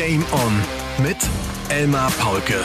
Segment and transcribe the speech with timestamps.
[0.00, 0.52] Game On
[1.04, 1.18] mit
[1.68, 2.64] Elmar Paulke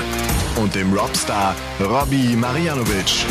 [0.55, 3.26] und dem Rockstar Robbie Marianovic.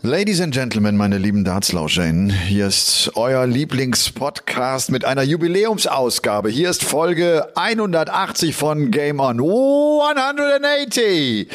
[0.00, 6.48] Ladies and Gentlemen, meine lieben Dartslauscherinnen, hier ist euer Lieblingspodcast mit einer Jubiläumsausgabe.
[6.48, 11.48] Hier ist Folge 180 von Game On 180.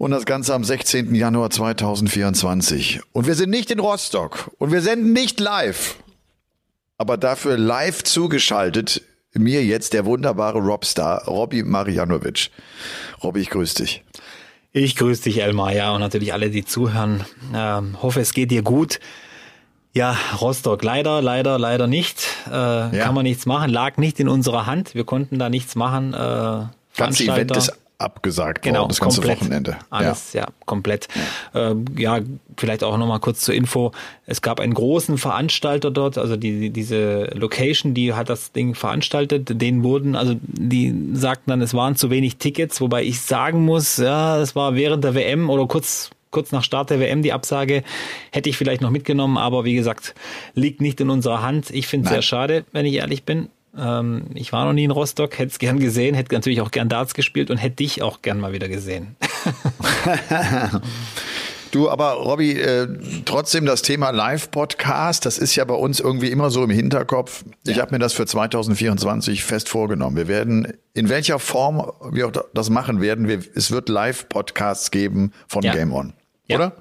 [0.00, 1.14] Und das Ganze am 16.
[1.14, 3.02] Januar 2024.
[3.12, 5.96] Und wir sind nicht in Rostock und wir senden nicht live.
[6.96, 9.02] Aber dafür live zugeschaltet
[9.34, 12.48] mir jetzt der wunderbare Robstar Robby Marianovic.
[13.22, 14.02] Robby, ich grüße dich.
[14.72, 17.26] Ich grüße dich, Elmar, ja, und natürlich alle, die zuhören.
[17.54, 19.00] Ähm, hoffe, es geht dir gut.
[19.92, 22.26] Ja, Rostock, leider, leider, leider nicht.
[22.46, 22.88] Äh, ja.
[23.04, 23.68] Kann man nichts machen.
[23.68, 24.94] Lag nicht in unserer Hand.
[24.94, 26.14] Wir konnten da nichts machen.
[26.14, 29.76] Äh, Ganze Event ist abgesagt genau, worden, das ganze komplett, Wochenende.
[29.90, 31.08] Alles, ja, ja komplett.
[31.54, 31.70] Ja.
[31.70, 32.20] Ähm, ja,
[32.56, 33.92] vielleicht auch nochmal kurz zur Info.
[34.26, 39.60] Es gab einen großen Veranstalter dort, also die, diese Location, die hat das Ding veranstaltet,
[39.60, 43.98] denen wurden, also die sagten dann, es waren zu wenig Tickets, wobei ich sagen muss,
[43.98, 47.82] ja, es war während der WM oder kurz kurz nach Start der WM die Absage,
[48.30, 50.14] hätte ich vielleicht noch mitgenommen, aber wie gesagt,
[50.54, 51.70] liegt nicht in unserer Hand.
[51.70, 53.48] Ich finde es sehr schade, wenn ich ehrlich bin.
[53.76, 56.88] Ähm, ich war noch nie in Rostock, hätte es gern gesehen, hätte natürlich auch gern
[56.88, 59.16] Darts gespielt und hätte dich auch gern mal wieder gesehen.
[61.70, 62.88] Du, aber Robby, äh,
[63.24, 67.44] trotzdem das Thema Live-Podcast, das ist ja bei uns irgendwie immer so im Hinterkopf.
[67.64, 67.82] Ich ja.
[67.82, 70.16] habe mir das für 2024 fest vorgenommen.
[70.16, 75.32] Wir werden, in welcher Form wir auch das machen werden, wir, es wird Live-Podcasts geben
[75.46, 75.72] von ja.
[75.72, 76.12] Game On,
[76.48, 76.72] ja.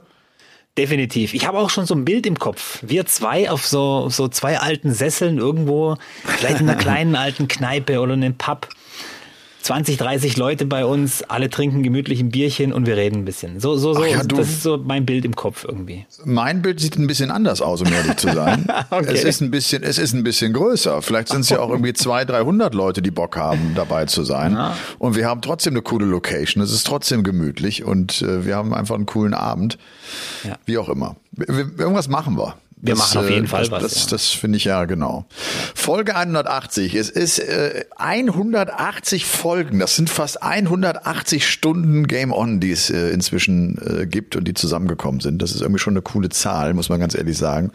[0.79, 1.33] Definitiv.
[1.33, 2.79] Ich habe auch schon so ein Bild im Kopf.
[2.81, 7.99] Wir zwei auf so, so zwei alten Sesseln irgendwo, vielleicht in einer kleinen alten Kneipe
[7.99, 8.69] oder in einem Pub.
[9.69, 13.59] 20, 30 Leute bei uns, alle trinken gemütlich ein Bierchen und wir reden ein bisschen.
[13.59, 14.03] So, so, so.
[14.03, 16.07] Ja, das ist so mein Bild im Kopf irgendwie.
[16.25, 18.67] Mein Bild sieht ein bisschen anders aus, um ehrlich zu sein.
[18.89, 19.11] okay.
[19.13, 21.03] Es ist ein bisschen, es ist ein bisschen größer.
[21.03, 24.53] Vielleicht sind es ja auch irgendwie 200, 300 Leute, die Bock haben, dabei zu sein.
[24.53, 24.75] Ja.
[24.97, 26.63] Und wir haben trotzdem eine coole Location.
[26.63, 29.77] Es ist trotzdem gemütlich und äh, wir haben einfach einen coolen Abend.
[30.45, 30.57] Ja.
[30.65, 31.15] Wie auch immer.
[31.37, 32.55] Irgendwas machen wir.
[32.81, 33.83] Wir das, machen auf jeden äh, Fall das, was.
[33.83, 34.09] Das, ja.
[34.11, 35.25] das finde ich ja genau.
[35.75, 36.95] Folge 180.
[36.95, 39.79] Es ist äh, 180 Folgen.
[39.79, 44.53] Das sind fast 180 Stunden Game On, die es äh, inzwischen äh, gibt und die
[44.53, 45.41] zusammengekommen sind.
[45.41, 47.71] Das ist irgendwie schon eine coole Zahl, muss man ganz ehrlich sagen.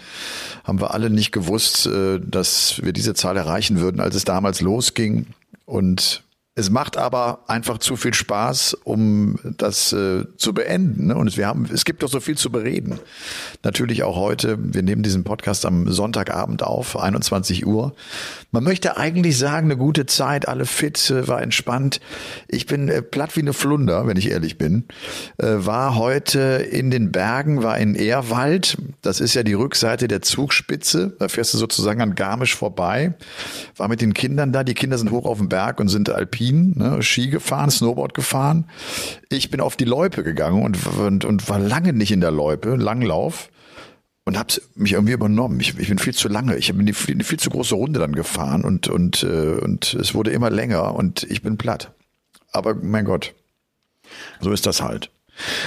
[0.64, 4.62] Haben wir alle nicht gewusst, äh, dass wir diese Zahl erreichen würden, als es damals
[4.62, 5.26] losging.
[5.66, 6.23] Und
[6.56, 11.08] es macht aber einfach zu viel Spaß, um das äh, zu beenden.
[11.08, 11.16] Ne?
[11.16, 13.00] Und wir haben, es gibt doch so viel zu bereden.
[13.64, 14.56] Natürlich auch heute.
[14.60, 17.92] Wir nehmen diesen Podcast am Sonntagabend auf, 21 Uhr.
[18.52, 22.00] Man möchte eigentlich sagen, eine gute Zeit, alle fit, äh, war entspannt.
[22.46, 24.84] Ich bin äh, platt wie eine Flunder, wenn ich ehrlich bin.
[25.38, 28.78] Äh, war heute in den Bergen, war in Ehrwald.
[29.02, 31.16] Das ist ja die Rückseite der Zugspitze.
[31.18, 33.14] Da fährst du sozusagen an Garmisch vorbei.
[33.76, 34.62] War mit den Kindern da.
[34.62, 38.14] Die Kinder sind hoch auf dem Berg und sind alpin Alpin, ne, Ski gefahren, Snowboard
[38.14, 38.64] gefahren.
[39.28, 42.76] Ich bin auf die Loipe gegangen und, und, und war lange nicht in der Loipe,
[42.76, 43.48] Langlauf
[44.24, 45.60] und hab's mich irgendwie übernommen.
[45.60, 46.56] Ich, ich bin viel zu lange.
[46.56, 50.14] Ich habe eine, eine viel zu große Runde dann gefahren und und äh, und es
[50.14, 51.92] wurde immer länger und ich bin platt.
[52.52, 53.34] Aber mein Gott,
[54.40, 55.10] so ist das halt.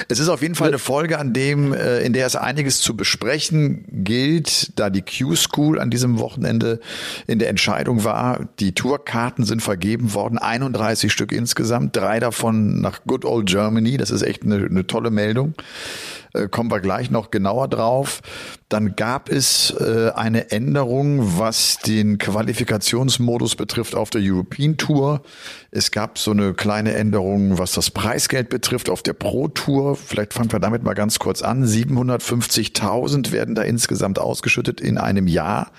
[0.07, 2.95] Es ist auf jeden Fall eine Folge, an dem, äh, in der es einiges zu
[2.95, 6.79] besprechen gilt, da die Q-School an diesem Wochenende
[7.27, 8.47] in der Entscheidung war.
[8.59, 13.97] Die Tourkarten sind vergeben worden, 31 Stück insgesamt, drei davon nach Good Old Germany.
[13.97, 15.53] Das ist echt eine, eine tolle Meldung
[16.37, 18.21] äh, kommen wir gleich noch genauer drauf.
[18.69, 25.21] Dann gab es äh, eine Änderung, was den Qualifikationsmodus betrifft auf der European Tour.
[25.71, 29.95] Es gab so eine kleine Änderung, was das Preisgeld betrifft auf der Pro Tour.
[29.95, 31.65] Vielleicht fangen wir damit mal ganz kurz an.
[31.65, 35.71] 750.000 werden da insgesamt ausgeschüttet in einem Jahr.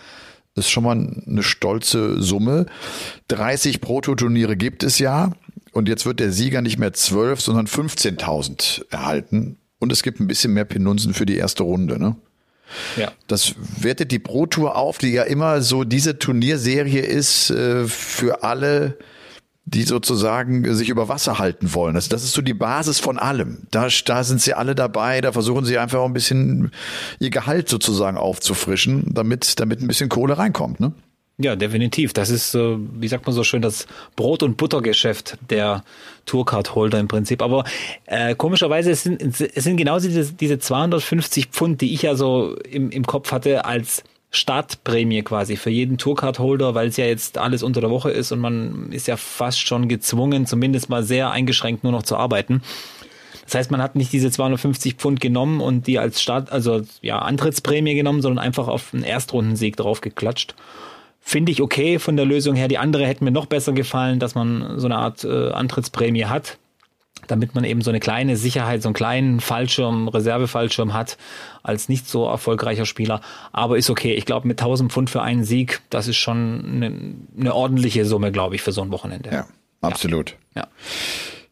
[0.54, 2.66] Das ist schon mal eine stolze Summe.
[3.28, 5.30] 30 Proto-Turniere gibt es ja.
[5.72, 9.58] Und jetzt wird der Sieger nicht mehr 12, sondern 15.000 erhalten.
[9.78, 12.16] Und es gibt ein bisschen mehr Penunzen für die erste Runde, ne?
[12.96, 13.12] Ja.
[13.28, 18.42] Das wertet die Pro Tour auf, die ja immer so diese Turnierserie ist äh, für
[18.42, 18.98] alle,
[19.64, 21.94] die sozusagen sich über Wasser halten wollen.
[21.94, 23.66] Das, das ist so die Basis von allem.
[23.70, 26.70] Da, da sind sie alle dabei, da versuchen sie einfach auch ein bisschen
[27.18, 30.92] ihr Gehalt sozusagen aufzufrischen, damit, damit ein bisschen Kohle reinkommt, ne?
[31.40, 32.12] Ja, definitiv.
[32.12, 33.86] Das ist, wie sagt man so schön, das
[34.16, 35.84] Brot- und Buttergeschäft der
[36.26, 37.42] Tourcard-Holder im Prinzip.
[37.42, 37.62] Aber
[38.06, 42.56] äh, komischerweise es sind es sind genauso diese, diese 250 Pfund, die ich ja so
[42.68, 47.62] im, im Kopf hatte als Startprämie quasi für jeden Tourcard-Holder, weil es ja jetzt alles
[47.62, 51.84] unter der Woche ist und man ist ja fast schon gezwungen, zumindest mal sehr eingeschränkt
[51.84, 52.62] nur noch zu arbeiten.
[53.44, 57.20] Das heißt, man hat nicht diese 250 Pfund genommen und die als Start, also ja,
[57.20, 60.54] Antrittsprämie genommen, sondern einfach auf einen Erstrundensieg drauf geklatscht.
[61.28, 62.68] Finde ich okay von der Lösung her.
[62.68, 66.56] Die andere hätte mir noch besser gefallen, dass man so eine Art äh, Antrittsprämie hat
[67.26, 71.18] damit man eben so eine kleine Sicherheit, so einen kleinen Fallschirm, Reservefallschirm hat
[71.62, 73.20] als nicht so erfolgreicher Spieler.
[73.52, 74.14] Aber ist okay.
[74.14, 78.32] Ich glaube, mit 1000 Pfund für einen Sieg, das ist schon eine, eine ordentliche Summe,
[78.32, 79.28] glaube ich, für so ein Wochenende.
[79.30, 79.46] Ja,
[79.82, 80.36] absolut.
[80.54, 80.62] Ja.
[80.62, 80.68] ja.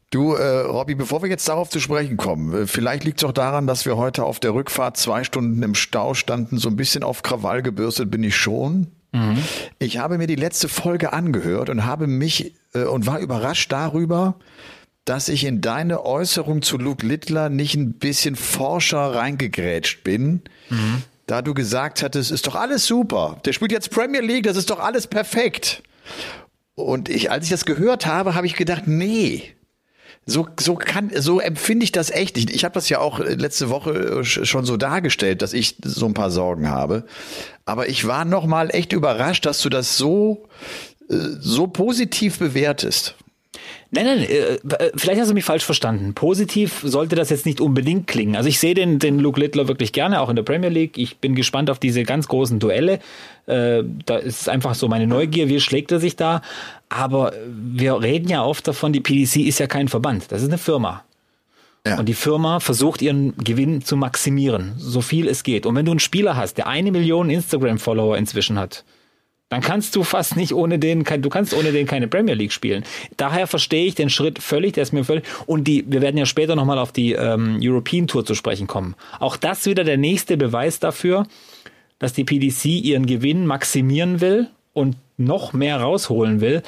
[0.08, 3.32] Du, äh, Robby, bevor wir jetzt darauf zu sprechen kommen, äh, vielleicht liegt es auch
[3.32, 6.56] daran, dass wir heute auf der Rückfahrt zwei Stunden im Stau standen.
[6.56, 8.95] So ein bisschen auf Krawall gebürstet bin ich schon.
[9.16, 9.38] Mhm.
[9.78, 14.36] Ich habe mir die letzte Folge angehört und habe mich äh, und war überrascht darüber,
[15.04, 20.42] dass ich in deine Äußerung zu Luke Littler nicht ein bisschen forscher reingegrätscht bin.
[20.68, 21.02] Mhm.
[21.26, 23.40] Da du gesagt hattest, ist doch alles super.
[23.44, 25.82] Der spielt jetzt Premier League, das ist doch alles perfekt.
[26.74, 29.54] Und ich, als ich das gehört habe, habe ich gedacht, nee,
[30.28, 32.50] so, so kann, so empfinde ich das echt nicht.
[32.50, 36.32] Ich habe das ja auch letzte Woche schon so dargestellt, dass ich so ein paar
[36.32, 37.04] Sorgen habe.
[37.64, 40.48] Aber ich war noch mal echt überrascht, dass du das so,
[41.08, 43.14] äh, so positiv bewertest.
[43.96, 46.12] Nein, nein, äh, äh, vielleicht hast du mich falsch verstanden.
[46.12, 48.36] Positiv sollte das jetzt nicht unbedingt klingen.
[48.36, 50.98] Also ich sehe den, den Luke Littler wirklich gerne, auch in der Premier League.
[50.98, 53.00] Ich bin gespannt auf diese ganz großen Duelle.
[53.46, 56.42] Äh, da ist einfach so meine Neugier, wie schlägt er sich da?
[56.90, 60.58] Aber wir reden ja oft davon, die PDC ist ja kein Verband, das ist eine
[60.58, 61.02] Firma.
[61.86, 61.98] Ja.
[61.98, 65.64] Und die Firma versucht ihren Gewinn zu maximieren, so viel es geht.
[65.64, 68.84] Und wenn du einen Spieler hast, der eine Million Instagram-Follower inzwischen hat,
[69.48, 72.84] dann kannst du fast nicht ohne den, du kannst ohne den keine Premier League spielen.
[73.16, 76.26] Daher verstehe ich den Schritt völlig, der ist mir völlig, und die, wir werden ja
[76.26, 78.96] später nochmal auf die ähm, European Tour zu sprechen kommen.
[79.20, 81.26] Auch das wieder der nächste Beweis dafür,
[81.98, 86.62] dass die PDC ihren Gewinn maximieren will und noch mehr rausholen will,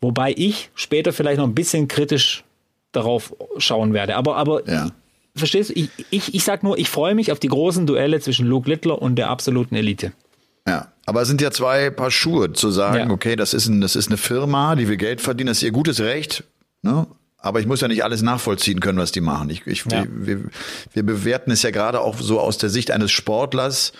[0.00, 2.44] wobei ich später vielleicht noch ein bisschen kritisch
[2.90, 4.16] darauf schauen werde.
[4.16, 4.90] Aber, aber ja.
[5.36, 8.46] verstehst du, ich, ich, ich sag nur, ich freue mich auf die großen Duelle zwischen
[8.46, 10.12] Luke Littler und der absoluten Elite.
[10.66, 13.10] Ja, aber es sind ja zwei Paar Schuhe zu sagen, ja.
[13.10, 15.72] okay, das ist, ein, das ist eine Firma, die will Geld verdienen, das ist ihr
[15.72, 16.44] gutes Recht,
[16.82, 17.06] ne?
[17.38, 19.50] Aber ich muss ja nicht alles nachvollziehen können, was die machen.
[19.50, 20.06] Ich, ich, ja.
[20.08, 20.44] wir,
[20.94, 23.92] wir bewerten es ja gerade auch so aus der Sicht eines Sportlers,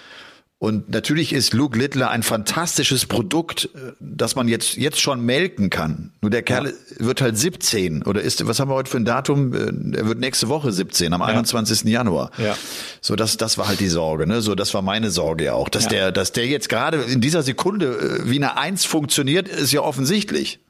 [0.64, 5.68] und natürlich ist Luke Littler ein fantastisches Produkt, äh, das man jetzt, jetzt schon melken
[5.68, 6.12] kann.
[6.22, 7.06] Nur der Kerl ja.
[7.06, 9.52] wird halt 17 oder ist, was haben wir heute für ein Datum?
[9.52, 11.26] Äh, er wird nächste Woche 17, am ja.
[11.26, 11.82] 21.
[11.82, 12.30] Januar.
[12.38, 12.56] Ja.
[13.02, 14.40] So, das, das war halt die Sorge, ne?
[14.40, 15.68] So, das war meine Sorge ja auch.
[15.68, 15.90] Dass ja.
[15.90, 19.82] der, dass der jetzt gerade in dieser Sekunde äh, wie eine Eins funktioniert, ist ja
[19.82, 20.60] offensichtlich.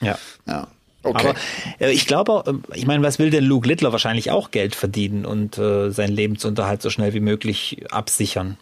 [0.00, 0.18] Ja.
[0.46, 0.68] Ja.
[1.02, 1.34] Okay.
[1.78, 5.58] Aber ich glaube, ich meine, was will denn Luke Littler wahrscheinlich auch Geld verdienen und
[5.58, 8.56] äh, seinen Lebensunterhalt so schnell wie möglich absichern?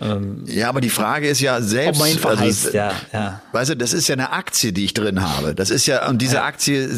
[0.00, 3.42] Ähm, ja, aber die Frage ist ja selbst, ob man also, ja, ja.
[3.50, 5.56] weißt du, das ist ja eine Aktie, die ich drin habe.
[5.56, 6.44] Das ist ja und diese ja.
[6.44, 6.88] Aktie,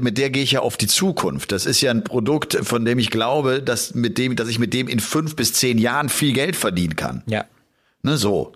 [0.00, 1.52] mit der gehe ich ja auf die Zukunft.
[1.52, 4.74] Das ist ja ein Produkt, von dem ich glaube, dass mit dem, dass ich mit
[4.74, 7.22] dem in fünf bis zehn Jahren viel Geld verdienen kann.
[7.26, 7.44] Ja.
[8.02, 8.52] Ne, so.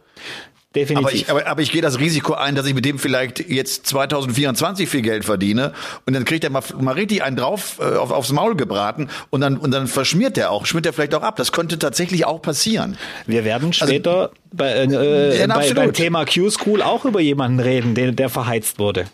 [0.74, 1.06] Definitiv.
[1.06, 3.86] Aber ich, aber, aber ich gehe das Risiko ein, dass ich mit dem vielleicht jetzt
[3.86, 5.72] 2024 viel Geld verdiene
[6.06, 9.42] und dann kriegt er mal, mal richtig einen drauf äh, auf, aufs Maul gebraten und
[9.42, 11.36] dann und dann verschmiert er auch, schmiert er vielleicht auch ab.
[11.36, 12.96] Das könnte tatsächlich auch passieren.
[13.26, 17.60] Wir werden also später also, bei, äh, ja, bei, beim Thema Q-School auch über jemanden
[17.60, 19.06] reden, der, der verheizt wurde.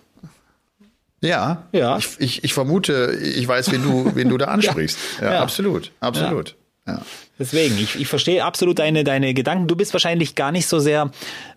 [1.21, 1.99] Ja, ja.
[1.99, 4.99] Ich, ich, ich vermute, ich weiß, wen du, wen du da ansprichst.
[5.21, 6.51] ja, ja, absolut, absolut.
[6.51, 6.55] Ja.
[7.39, 9.69] Deswegen, ich, ich verstehe absolut deine, deine Gedanken.
[9.69, 11.11] Du bist wahrscheinlich gar nicht so sehr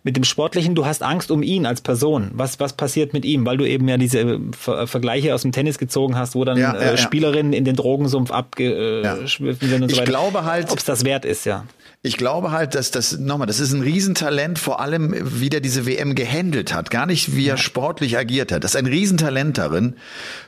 [0.03, 2.31] mit dem Sportlichen, du hast Angst um ihn als Person.
[2.33, 3.45] Was, was passiert mit ihm?
[3.45, 6.57] Weil du eben ja diese äh, Ver Vergleiche aus dem Tennis gezogen hast, wo dann
[6.57, 10.03] ja, ja, äh, Spielerinnen in den Drogensumpf abgeschwiffen sind und ich so weiter.
[10.03, 10.71] Ich glaube halt.
[10.71, 11.65] Ob es das wert ist, ja.
[12.03, 15.85] Ich glaube halt, dass das, nochmal, das ist ein Riesentalent, vor allem wie der diese
[15.85, 16.89] WM gehandelt hat.
[16.89, 18.63] Gar nicht, wie er sportlich agiert hat.
[18.63, 19.95] Das ist ein Riesentalent darin.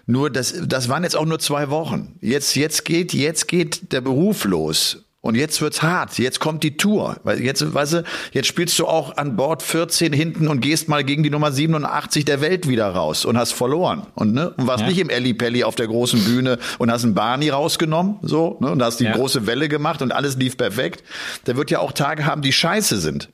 [0.08, 2.16] Nur, das, das waren jetzt auch nur zwei Wochen.
[2.22, 5.03] Jetzt, jetzt geht, jetzt geht der Beruf los.
[5.24, 6.20] Und jetzt wird's hart.
[6.20, 7.16] Jetzt kommt die Tour.
[7.24, 8.04] Weil jetzt, weißt du,
[8.34, 12.26] jetzt spielst du auch an Bord 14 hinten und gehst mal gegen die Nummer 87
[12.26, 14.06] der Welt wieder raus und hast verloren.
[14.16, 14.90] Und, ne, und warst ja.
[14.90, 18.70] nicht im Elli Pelli auf der großen Bühne und hast einen Barney rausgenommen, so, ne,
[18.70, 19.14] und hast die ja.
[19.14, 21.06] große Welle gemacht und alles lief perfekt.
[21.48, 23.30] Der wird ja auch Tage haben, die scheiße sind.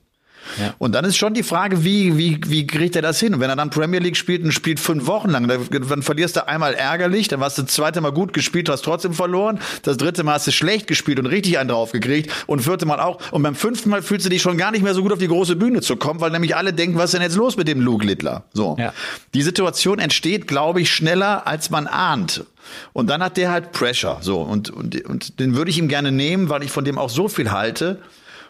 [0.60, 0.74] Ja.
[0.78, 3.34] Und dann ist schon die Frage, wie, wie, wie kriegt er das hin?
[3.34, 6.48] Und wenn er dann Premier League spielt und spielt fünf Wochen lang, dann, verlierst du
[6.48, 10.24] einmal ärgerlich, dann warst du das zweite Mal gut gespielt, hast trotzdem verloren, das dritte
[10.24, 13.20] Mal hast du schlecht gespielt und richtig einen draufgekriegt und vierte Mal auch.
[13.32, 15.28] Und beim fünften Mal fühlst du dich schon gar nicht mehr so gut auf die
[15.28, 17.82] große Bühne zu kommen, weil nämlich alle denken, was ist denn jetzt los mit dem
[17.82, 18.46] Luke Littler?
[18.54, 18.76] So.
[18.80, 18.94] Ja.
[19.34, 22.44] Die Situation entsteht, glaube ich, schneller, als man ahnt.
[22.94, 24.42] Und dann hat der halt Pressure, so.
[24.42, 27.28] Und, und, und den würde ich ihm gerne nehmen, weil ich von dem auch so
[27.28, 28.02] viel halte.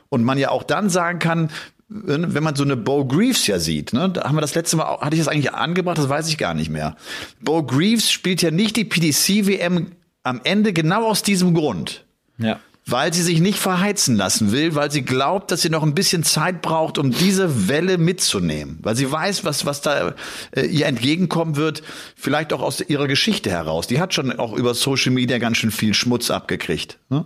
[0.10, 1.51] Und man ja auch dann sagen kann,
[1.89, 5.00] wenn man so eine Bo Greaves ja sieht, ne, da haben wir das letzte Mal,
[5.00, 6.96] hatte ich das eigentlich angebracht, das weiß ich gar nicht mehr.
[7.41, 9.88] Bo Greaves spielt ja nicht die PDC WM
[10.24, 12.05] am Ende genau aus diesem Grund.
[12.38, 12.60] Ja.
[12.86, 16.24] Weil sie sich nicht verheizen lassen will, weil sie glaubt, dass sie noch ein bisschen
[16.24, 18.79] Zeit braucht, um diese Welle mitzunehmen.
[18.81, 20.15] Weil sie weiß, was, was da
[20.51, 21.84] äh, ihr entgegenkommen wird,
[22.15, 23.88] vielleicht auch aus ihrer Geschichte heraus.
[23.88, 26.98] Die hat schon auch über Social Media ganz schön viel Schmutz abgekriegt.
[27.10, 27.25] Ne?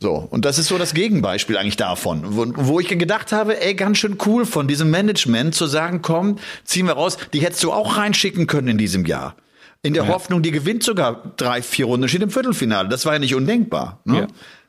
[0.00, 3.74] So, und das ist so das Gegenbeispiel eigentlich davon, wo, wo ich gedacht habe, ey,
[3.74, 7.72] ganz schön cool von diesem Management zu sagen, komm, ziehen wir raus, die hättest du
[7.72, 9.34] auch reinschicken können in diesem Jahr.
[9.82, 10.08] In der Ja.
[10.10, 12.88] Hoffnung, die gewinnt sogar drei, vier Runden, steht im Viertelfinale.
[12.88, 14.00] Das war ja nicht undenkbar.
[14.04, 14.20] Ne?
[14.20, 14.26] Ja.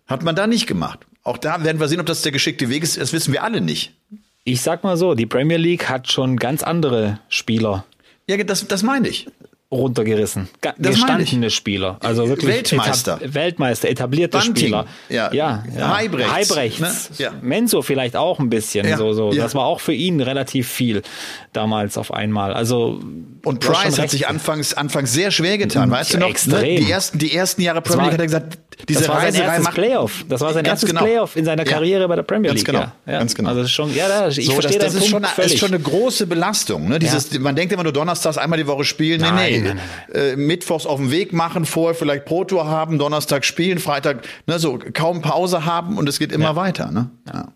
[0.07, 0.99] Hat man da nicht gemacht.
[1.23, 2.97] Auch da werden wir sehen, ob das der geschickte Weg ist.
[2.97, 3.93] Das wissen wir alle nicht.
[4.43, 7.85] Ich sag mal so, die Premier League hat schon ganz andere Spieler
[8.27, 9.27] Ja, das, das meine ich.
[9.71, 10.49] Runtergerissen.
[10.61, 11.29] Ga Das meine ich.
[11.29, 11.97] gestandene Spieler.
[12.01, 13.17] Also wirklich Weltmeister.
[13.21, 14.55] Etab Weltmeister, etablierte Bunting.
[14.55, 14.85] Spieler.
[15.09, 15.31] Ja.
[15.31, 15.95] ja, ja.
[15.95, 16.79] Heibrechts, Heibrechts.
[16.79, 16.91] ne?
[17.19, 17.31] Ja.
[17.41, 18.87] Menzo vielleicht auch ein bisschen.
[18.87, 19.31] Ja, So, so.
[19.31, 19.43] ja.
[19.43, 21.03] Das war auch für ihn relativ viel
[21.53, 22.53] damals auf einmal.
[22.53, 22.99] Also
[23.43, 25.91] Und Price hat sich anfangs, anfangs sehr schwer getan.
[25.91, 26.29] Weißt du noch?
[26.29, 26.61] extrem.
[26.61, 26.79] Ne?
[26.85, 28.57] Die ersten, die ersten Jahre Premier League hat er gesagt,
[28.87, 30.25] diese das war sein erstes macht Playoff.
[30.29, 31.01] Das war sein Ganz erstes genau.
[31.03, 31.71] Playoff in seiner Ja.
[31.73, 32.65] Karriere bei der Premier Ganz League.
[32.67, 32.79] genau.
[32.79, 32.93] Ja.
[33.05, 33.19] Ja.
[33.19, 33.49] Ganz genau.
[33.49, 35.53] Also schon, ja, da- ich so, verstehe das, das ist, Punkt schon, völlig.
[35.53, 36.87] ist schon eine große Belastung.
[36.87, 36.97] Ne?
[36.97, 39.21] Dieses, Man denkt immer nur donnerstags einmal die Woche spielen.
[39.35, 43.79] Nee, Nein, nein, Äh, Mittwochs auf den Weg machen, vorher vielleicht Pro-Tour haben, Donnerstag spielen,
[43.79, 46.91] Freitag ne, so kaum Pause haben und es geht immer weiter.
[46.91, 47.09] Ne?
[47.27, 47.47] Ja.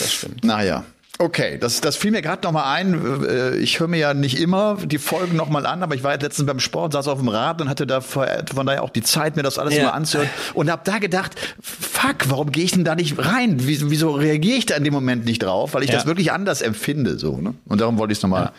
[0.00, 0.44] das stimmt.
[0.44, 0.84] Naja.
[1.16, 3.24] Okay, das, das fiel mir gerade noch mal ein.
[3.24, 6.10] Äh, Ich höre mir ja nicht immer die Folgen noch mal an, aber ich war
[6.12, 8.90] jetzt letztens beim Sport, saß auf dem Rad und hatte da vor- von daher auch
[8.90, 9.84] die Zeit, mir das alles Ja.
[9.84, 13.58] mal anzuhören und habe da gedacht, fuck, warum gehe ich denn da nicht rein?
[13.60, 15.74] Wieso, wieso reagiere ich da in dem Moment nicht drauf?
[15.74, 15.94] Weil ich Ja.
[15.98, 17.36] das wirklich anders empfinde, so.
[17.36, 17.54] Ne?
[17.66, 18.50] Und darum wollte ich es noch mal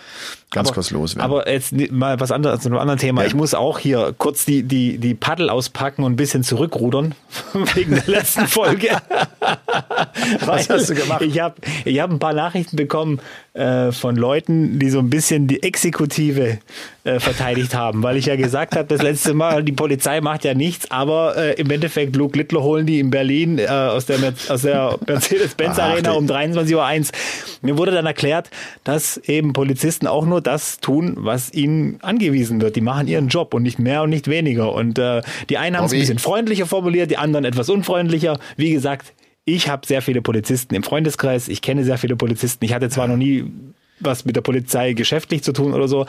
[0.56, 1.30] ganz kurz loswerden.
[1.32, 3.22] Aber jetzt mal was anderes zu einem anderen Thema.
[3.22, 3.28] Ja.
[3.28, 7.14] Ich muss auch hier kurz die, die, die Paddel auspacken und ein bisschen zurückrudern
[7.76, 8.90] wegen der letzten Folge.
[10.46, 11.22] Was hast du gemacht?
[11.22, 13.20] Ich habe ich hab ein paar Nachrichten bekommen
[13.54, 16.60] äh, von Leuten, die so ein bisschen die Exekutive
[17.04, 20.54] äh, verteidigt haben, weil ich ja gesagt habe, das letzte Mal, die Polizei macht ja
[20.54, 24.18] nichts, aber äh, im Endeffekt Luke Littler holen die in Berlin äh, aus der,
[24.50, 27.06] aus der Mercedes-Benz Ach, Arena die- um 23.01 Uhr.
[27.62, 28.50] Mir wurde dann erklärt,
[28.84, 32.76] dass eben Polizisten auch nur das tun, was ihnen angewiesen wird.
[32.76, 34.74] Die machen ihren Job und nicht mehr und nicht weniger.
[34.74, 38.40] Und äh, die einen haben es ein bisschen freundlicher formuliert, die anderen etwas unfreundlicher.
[38.58, 39.14] Wie gesagt,
[39.46, 41.48] ich habe sehr viele Polizisten im Freundeskreis.
[41.48, 42.66] Ich kenne sehr viele Polizisten.
[42.66, 43.46] Ich hatte zwar noch nie
[44.00, 46.06] was mit der Polizei geschäftlich zu tun oder so,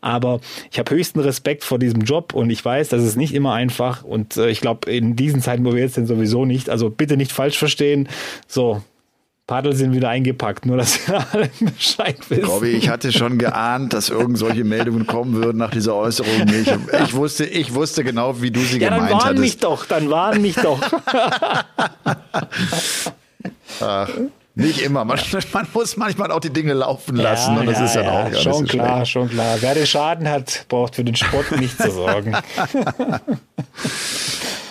[0.00, 3.52] aber ich habe höchsten Respekt vor diesem Job und ich weiß, das ist nicht immer
[3.52, 6.70] einfach und äh, ich glaube, in diesen Zeiten, wo wir jetzt sind, sowieso nicht.
[6.70, 8.08] Also bitte nicht falsch verstehen.
[8.48, 8.82] So,
[9.50, 12.46] Paddel sind wieder eingepackt, nur dass ihr alle Bescheid wisst.
[12.46, 16.46] Robby, ich hatte schon geahnt, dass irgend solche Meldungen kommen würden nach dieser Äußerung.
[16.48, 19.64] Ich, ich wusste, ich wusste genau, wie du sie ja, dann gemeint warn mich hattest.
[19.64, 20.80] doch, dann warn mich doch.
[24.60, 25.04] Nicht immer.
[25.04, 25.18] Man,
[25.52, 28.66] man muss manchmal auch die Dinge laufen lassen und das ist dann auch nicht schon
[28.66, 29.10] klar, schlecht.
[29.12, 29.56] schon klar.
[29.60, 32.36] Wer den Schaden hat, braucht für den Sport nicht zu sorgen.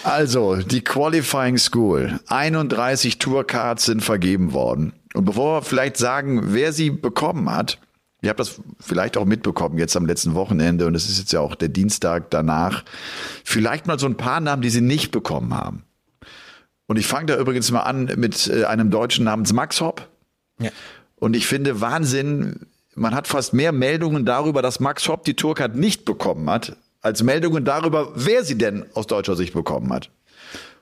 [0.02, 2.20] Also, die Qualifying School.
[2.28, 4.94] 31 Tourcards sind vergeben worden.
[5.14, 7.80] Und bevor wir vielleicht sagen, wer sie bekommen hat,
[8.22, 11.42] ihr habt das vielleicht auch mitbekommen jetzt am letzten Wochenende und es ist jetzt ja
[11.42, 12.84] auch der Dienstag danach,
[13.44, 15.84] vielleicht mal so ein paar Namen, die sie nicht bekommen haben.
[16.90, 20.08] Und ich fange da übrigens mal an mit äh, einem Deutschen namens Max Hopp.
[20.60, 20.72] Ja.
[21.18, 22.66] Und ich finde Wahnsinn,
[22.96, 27.22] man hat fast mehr Meldungen darüber, dass Max Hopp die Tourcard nicht bekommen hat, als
[27.22, 30.10] Meldungen darüber, wer sie denn aus deutscher Sicht bekommen hat.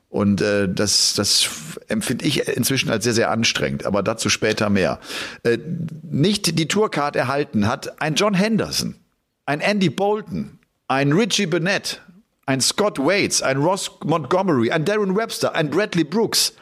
[0.08, 1.50] Und äh, das, das
[1.90, 5.02] empfinde ich inzwischen als sehr, sehr anstrengend, aber dazu später mehr.
[5.44, 5.58] Äh,
[6.04, 8.96] nicht die Tourcard erhalten hat ein John Henderson,
[9.46, 12.02] ein Andy Bolton, ein Richie Burnett,
[12.48, 16.54] ein Scott Waits, ein Ross Montgomery, ein Darren Webster, ein Bradley Brooks,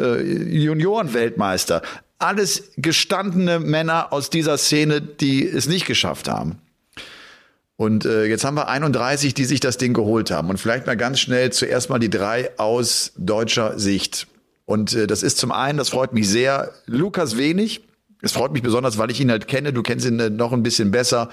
[0.00, 1.82] äh, Juniorenweltmeister.
[2.18, 6.58] Alles gestandene Männer aus dieser Szene, die es nicht geschafft haben.
[7.76, 10.50] Und äh, jetzt haben wir 31, die sich das Ding geholt haben.
[10.50, 14.26] Und vielleicht mal ganz schnell zuerst mal die drei aus deutscher Sicht.
[14.66, 17.82] Und äh, das ist zum einen, das freut mich sehr, Lukas Wenig.
[18.20, 19.72] Es freut mich besonders, weil ich ihn halt kenne.
[19.72, 21.30] Du kennst ihn äh, noch ein bisschen besser.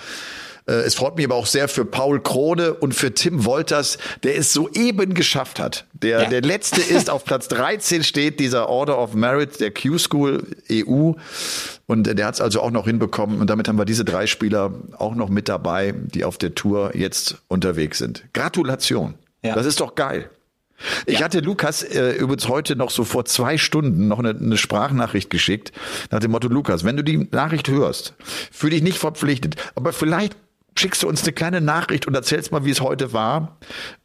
[0.67, 4.38] Äh, Es freut mich aber auch sehr für Paul Krone und für Tim Wolters, der
[4.38, 5.86] es soeben geschafft hat.
[5.93, 6.29] Der, Ja.
[6.29, 11.12] der letzte ist auf Platz 13 steht dieser Order of Merit der Q-School EU.
[11.88, 13.39] Und der hat es also auch noch hinbekommen.
[13.41, 16.95] Und damit haben wir diese drei Spieler auch noch mit dabei, die auf der Tour
[16.95, 18.24] jetzt unterwegs sind.
[18.34, 19.13] Gratulation.
[19.43, 19.53] Ja.
[19.55, 20.29] Das ist doch geil.
[21.05, 25.29] Ich hatte Lukas äh, übrigens heute noch so vor zwei Stunden noch eine, eine Sprachnachricht
[25.29, 25.72] geschickt
[26.12, 28.13] nach dem Motto Lukas, wenn du die Nachricht hörst,
[28.51, 30.36] fühl dich nicht verpflichtet, aber vielleicht
[30.77, 33.58] schickst du uns eine kleine Nachricht und erzählst mal, wie es heute war.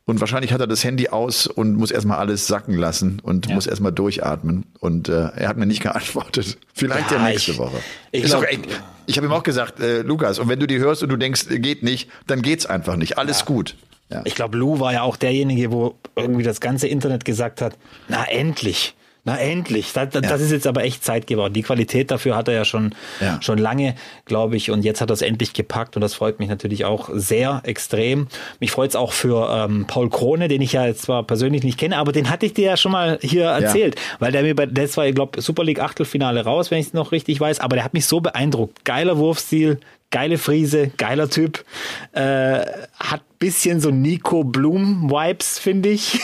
[0.06, 3.66] Und wahrscheinlich hat er das Handy aus und muss erstmal alles sacken lassen und muss
[3.66, 4.66] erstmal durchatmen.
[4.80, 6.58] Und äh, er hat mir nicht geantwortet.
[6.74, 7.76] Vielleicht Ja, ja nächste ich- Woche.
[8.12, 8.58] ich glaub- ey,
[9.06, 11.46] ich habe ihm auch gesagt, äh, Lukas, und wenn du die hörst und du denkst,
[11.50, 13.18] äh, geht nicht, dann geht's einfach nicht.
[13.18, 13.76] Alles gut.
[14.10, 14.22] Ja.
[14.24, 17.76] Ich glaube, Lou war ja auch derjenige, wo irgendwie das ganze Internet gesagt hat,
[18.08, 18.94] na endlich.
[19.24, 20.36] Na endlich, das, das ja.
[20.36, 21.52] ist jetzt aber echt Zeit geworden.
[21.52, 23.40] Die Qualität dafür hat er ja schon ja.
[23.42, 26.48] schon lange, glaube ich, und jetzt hat er es endlich gepackt und das freut mich
[26.48, 28.28] natürlich auch sehr extrem.
[28.60, 31.78] Mich freut es auch für ähm, Paul Krone, den ich ja jetzt zwar persönlich nicht
[31.78, 34.00] kenne, aber den hatte ich dir ja schon mal hier erzählt, ja.
[34.20, 36.92] weil der mir bei der war, ich glaube, Super League Achtelfinale raus, wenn ich es
[36.92, 38.84] noch richtig weiß, aber der hat mich so beeindruckt.
[38.84, 39.78] Geiler Wurfstil,
[40.10, 41.64] geile Friese, geiler Typ,
[42.12, 42.64] äh,
[42.98, 46.20] hat bisschen so Nico Blum Vibes, finde ich.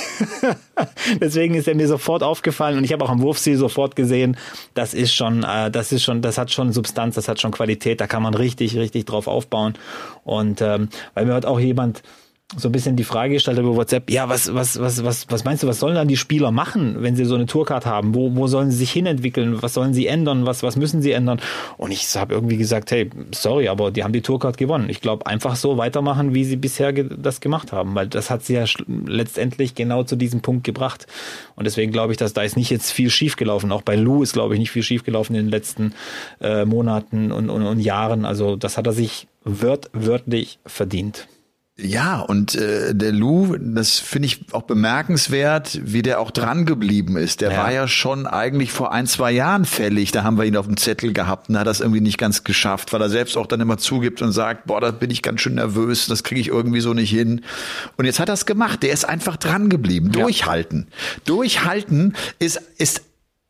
[1.21, 4.37] Deswegen ist er mir sofort aufgefallen und ich habe auch am Wurfstil sofort gesehen,
[4.75, 8.03] das ist schon, äh, das ist schon, das hat schon Substanz, das hat schon Qualität,
[8.03, 9.75] da kann man richtig, richtig drauf aufbauen.
[10.25, 12.03] Und ähm, weil mir hat auch jemand
[12.55, 15.65] so ein bisschen die Frage gestellt über WhatsApp, ja, was, was, was, was, was meinst
[15.65, 18.15] du, was sollen dann die Spieler machen, wenn sie so eine Tourcard haben?
[18.15, 19.63] Wo, wo sollen sie sich hinentwickeln?
[19.63, 20.47] Was sollen sie ändern?
[20.47, 21.41] Was, was müssen sie ändern?
[21.77, 24.89] Und ich habe irgendwie gesagt, hey, sorry, aber die haben die Tourcard gewonnen.
[24.89, 28.45] Ich glaube, einfach so weitermachen, wie sie bisher ge das gemacht haben, weil das hat
[28.45, 31.09] sie ja letztendlich genau zu diesem Punkt gebracht.
[31.57, 33.73] Und deswegen glaube ich, dass da ist nicht jetzt viel schiefgelaufen.
[33.73, 35.95] Auch bei Lou ist, glaube ich, nicht viel schiefgelaufen in den letzten
[36.41, 38.25] äh, Monaten und, und, und Jahren.
[38.25, 41.27] Also das hat er sich wört, wörtlich verdient.
[41.79, 47.19] Ja, und äh, der Lou, das finde ich auch bemerkenswert, wie der auch dran geblieben
[47.19, 47.43] ist.
[47.43, 47.59] Der ja.
[47.59, 50.11] war ja schon eigentlich vor ein, zwei Jahren fällig.
[50.11, 52.95] Da haben wir ihn auf dem Zettel gehabt und hat das irgendwie nicht ganz geschafft,
[52.95, 55.57] weil er selbst auch dann immer zugibt und sagt, boah, da bin ich ganz schön
[55.57, 57.43] nervös, das kriege ich irgendwie so nicht hin.
[57.99, 58.83] Und jetzt hat er es gemacht.
[58.83, 60.13] Der ist einfach dran geblieben.
[60.15, 60.23] Ja.
[60.23, 60.87] Durchhalten.
[61.27, 63.03] Durchhalten ist, ist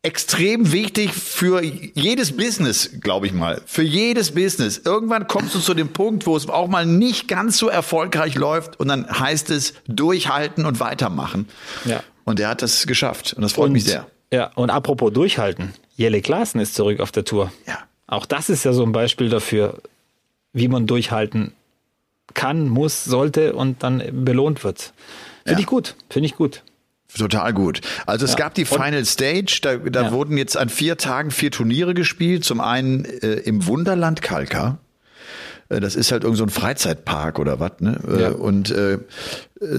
[0.03, 3.61] extrem wichtig für jedes Business, glaube ich mal.
[3.65, 4.81] Für jedes Business.
[4.83, 8.79] Irgendwann kommst du zu dem Punkt, wo es auch mal nicht ganz so erfolgreich läuft
[8.79, 11.49] und dann heißt es durchhalten und weitermachen.
[11.85, 12.03] Ja.
[12.23, 14.07] Und er hat das geschafft und das freut und, mich sehr.
[14.31, 15.73] Ja, und apropos durchhalten.
[15.95, 17.51] Jelle Klaassen ist zurück auf der Tour.
[17.65, 17.79] Ja.
[18.05, 19.81] Auch das ist ja so ein Beispiel dafür,
[20.53, 21.53] wie man durchhalten
[22.33, 24.93] kann, muss, sollte und dann belohnt wird.
[25.43, 25.59] Finde ja.
[25.59, 25.95] ich gut.
[26.09, 26.63] Finde ich gut.
[27.15, 27.81] Total gut.
[28.05, 28.37] Also es ja.
[28.37, 30.11] gab die Final Stage, da, da ja.
[30.11, 32.43] wurden jetzt an vier Tagen vier Turniere gespielt.
[32.43, 34.77] Zum einen äh, im Wunderland Kalka.
[35.69, 37.97] Äh, das ist halt irgend so ein Freizeitpark oder was, ne?
[38.07, 38.29] Äh, ja.
[38.31, 38.99] Und äh,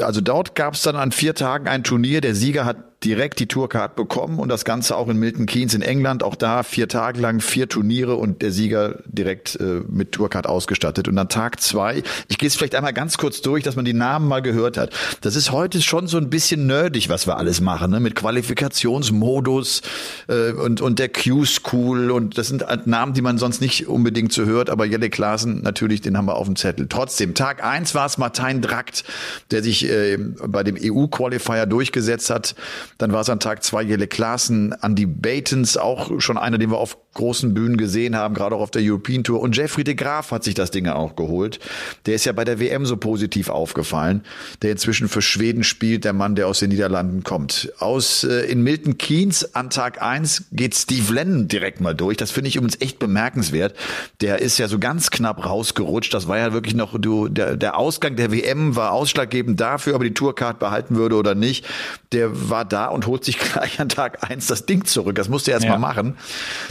[0.01, 2.21] also dort gab es dann an vier Tagen ein Turnier.
[2.21, 5.83] Der Sieger hat direkt die Tourcard bekommen und das Ganze auch in Milton Keynes in
[5.83, 6.25] England.
[6.25, 11.07] Auch da vier Tage lang vier Turniere und der Sieger direkt äh, mit Tourcard ausgestattet.
[11.07, 13.93] Und dann Tag zwei, ich gehe es vielleicht einmal ganz kurz durch, dass man die
[13.93, 14.93] Namen mal gehört hat.
[15.21, 18.01] Das ist heute schon so ein bisschen nerdig, was wir alles machen, ne?
[18.01, 19.83] mit Qualifikationsmodus
[20.27, 24.33] äh, und, und der Q-School und das sind halt Namen, die man sonst nicht unbedingt
[24.33, 26.87] so hört, aber Jelle Klaassen natürlich, den haben wir auf dem Zettel.
[26.88, 29.05] Trotzdem, Tag eins war es Martin Drakt,
[29.53, 32.55] der sich äh, bei dem EU-Qualifier durchgesetzt hat.
[32.99, 36.79] Dann war es an Tag zwei Jelle Klaassen, Andy Batens, auch schon einer, den wir
[36.79, 39.41] auf großen Bühnen gesehen haben, gerade auch auf der European Tour.
[39.41, 41.59] Und Jeffrey de Graaf hat sich das Ding auch geholt.
[42.07, 44.23] Der ist ja bei der WM so positiv aufgefallen,
[44.63, 47.73] der inzwischen für Schweden spielt, der Mann, der aus den Niederlanden kommt.
[47.79, 52.17] Aus äh, in Milton Keynes an Tag eins geht Steve Lennon direkt mal durch.
[52.17, 53.75] Das finde ich übrigens echt bemerkenswert.
[54.21, 56.15] Der ist ja so ganz knapp rausgerutscht.
[56.15, 60.03] Das war ja wirklich noch du, der, der Ausgang der WM war ausschlaggebend dafür, ob
[60.03, 61.66] er die Tourcard behalten würde oder nicht.
[62.12, 65.14] Der war da und holt sich gleich an Tag eins das Ding zurück.
[65.16, 65.73] Das musste er erst ja.
[65.73, 66.16] mal machen.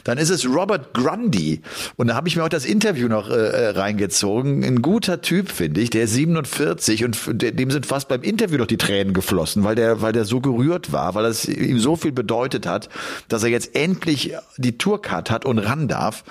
[0.03, 1.61] Dann ist es Robert Grundy.
[1.95, 4.63] Und da habe ich mir auch das Interview noch äh, äh reingezogen.
[4.63, 5.89] Ein guter Typ, finde ich.
[5.89, 10.01] Der ist 47 und dem sind fast beim Interview noch die Tränen geflossen, weil der,
[10.01, 12.89] weil der so gerührt war, weil das ihm so viel bedeutet hat,
[13.27, 16.23] dass er jetzt endlich die Tourcard hat und ran darf.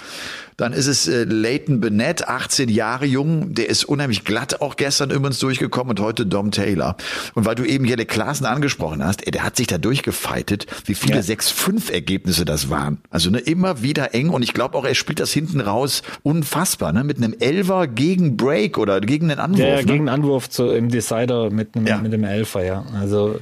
[0.56, 3.54] Dann ist es äh, Leighton Bennett, 18 Jahre jung.
[3.54, 6.96] Der ist unheimlich glatt auch gestern übrigens durchgekommen und heute Dom Taylor.
[7.34, 10.94] Und weil du eben Jelle Klaassen angesprochen hast, ey, der hat sich da durchgefeitet, wie
[10.94, 11.20] viele ja.
[11.20, 12.98] 6-5-Ergebnisse das waren.
[13.10, 16.92] Also ne, immer wieder eng und ich glaube auch, er spielt das hinten raus unfassbar,
[16.92, 17.04] ne?
[17.04, 19.60] Mit einem Elver gegen Break oder gegen einen Anwurf.
[19.60, 19.84] Ja, ja ne?
[19.84, 21.98] gegen einen Anwurf zu, im Decider mit einem, ja.
[21.98, 22.84] mit einem Elfer, ja.
[22.98, 23.40] Also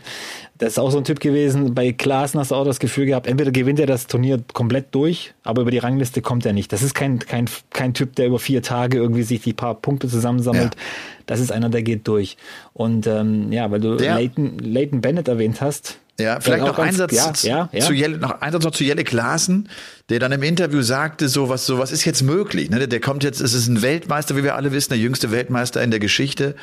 [0.65, 1.75] das ist auch so ein Typ gewesen.
[1.75, 5.35] Bei Klaassen hast du auch das Gefühl gehabt, entweder gewinnt er das Turnier komplett durch,
[5.43, 6.73] aber über die Rangliste kommt er nicht.
[6.73, 10.09] Das ist kein, kein, kein Typ, der über vier Tage irgendwie sich die paar Punkte
[10.09, 10.75] zusammensammelt.
[10.75, 10.81] Ja.
[11.27, 12.39] Das ist einer, der geht durch.
[12.73, 17.43] Und ähm, ja, weil du Leighton, Leighton Bennett erwähnt hast, ja, vielleicht noch ein Satz
[17.43, 17.85] ja, ja, ja.
[17.85, 19.69] zu Jelle, noch ein Satz noch zu Jelle Klaassen,
[20.11, 22.69] der dann im Interview sagte, so was, so was ist jetzt möglich.
[22.69, 22.87] Ne?
[22.87, 25.91] Der kommt jetzt, es ist ein Weltmeister, wie wir alle wissen, der jüngste Weltmeister in
[25.91, 26.57] der Geschichte,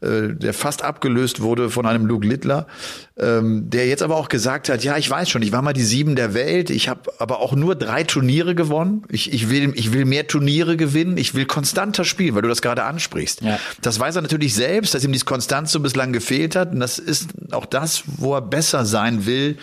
[0.00, 2.68] äh, der fast abgelöst wurde von einem Luke Littler,
[3.16, 5.82] ähm, der jetzt aber auch gesagt hat, ja, ich weiß schon, ich war mal die
[5.82, 9.02] Sieben der Welt, ich habe aber auch nur drei Turniere gewonnen.
[9.08, 12.62] Ich, ich will, ich will mehr Turniere gewinnen, ich will konstanter spielen, weil du das
[12.62, 13.40] gerade ansprichst.
[13.40, 13.58] Ja.
[13.82, 16.70] Das weiß er natürlich selbst, dass ihm dies Konstanz so bislang gefehlt hat.
[16.70, 19.58] Und das ist auch das, wo er besser sein will,